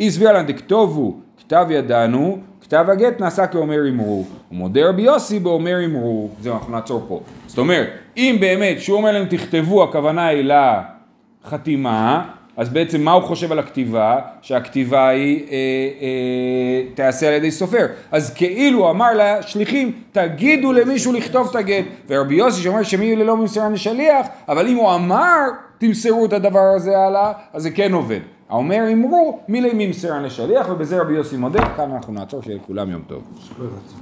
איסביר 0.00 0.32
לן 0.32 0.46
דכתובו 0.46 1.16
כתב 1.38 1.66
ידענו, 1.70 2.38
כתב 2.60 2.84
הגט 2.88 3.20
נעשה 3.20 3.46
כאומר 3.46 3.88
אמרו. 3.88 4.24
ומודה 4.52 4.88
רבי 4.88 5.02
יוסי 5.02 5.38
באומר 5.38 5.84
אמרו. 5.84 6.28
זהו, 6.40 6.54
אנחנו 6.54 6.72
נעצור 6.72 7.04
פה. 7.08 7.20
זאת 7.46 7.58
אומרת, 7.58 7.88
אם 8.16 8.36
באמת 8.40 8.80
שהוא 8.80 8.96
אומר 8.96 9.12
להם 9.12 9.26
תכתבו, 9.28 9.84
הכוונה 9.84 10.26
היא 10.26 10.50
לחתימה, 11.44 12.30
אז 12.56 12.68
בעצם 12.68 13.00
מה 13.00 13.12
הוא 13.12 13.22
חושב 13.22 13.52
על 13.52 13.58
הכתיבה? 13.58 14.18
שהכתיבה 14.42 15.08
היא 15.08 15.44
אה, 15.50 15.56
אה, 16.00 16.82
תיעשה 16.94 17.28
על 17.28 17.34
ידי 17.34 17.50
סופר. 17.50 17.86
אז 18.12 18.34
כאילו 18.34 18.90
אמר 18.90 19.08
לשליחים, 19.14 19.92
תגידו 20.12 20.72
למישהו 20.72 21.12
לכתוב 21.12 21.48
את 21.50 21.56
הגט. 21.56 21.84
ורבי 22.08 22.34
יוסי 22.34 22.62
שאומר 22.62 22.82
שמי 22.82 23.16
ללא 23.16 23.36
ממסרן 23.36 23.72
לשליח, 23.72 24.26
אבל 24.48 24.68
אם 24.68 24.76
הוא 24.76 24.94
אמר, 24.94 25.40
תמסרו 25.78 26.26
את 26.26 26.32
הדבר 26.32 26.72
הזה 26.76 26.98
הלאה, 26.98 27.32
אז 27.52 27.62
זה 27.62 27.70
כן 27.70 27.92
עובד. 27.92 28.20
האומר 28.48 28.92
אמרו, 28.92 29.40
מי 29.48 29.60
למי 29.60 29.86
ממסרן 29.86 30.22
לשליח, 30.22 30.68
ובזה 30.68 31.00
רבי 31.00 31.14
יוסי 31.14 31.36
מודה, 31.36 31.60
כאן 31.76 31.90
אנחנו 31.90 32.12
נעצור, 32.12 32.42
שיהיה 32.42 32.56
לכולם 32.56 32.90
יום 32.90 33.02
טוב. 33.06 33.22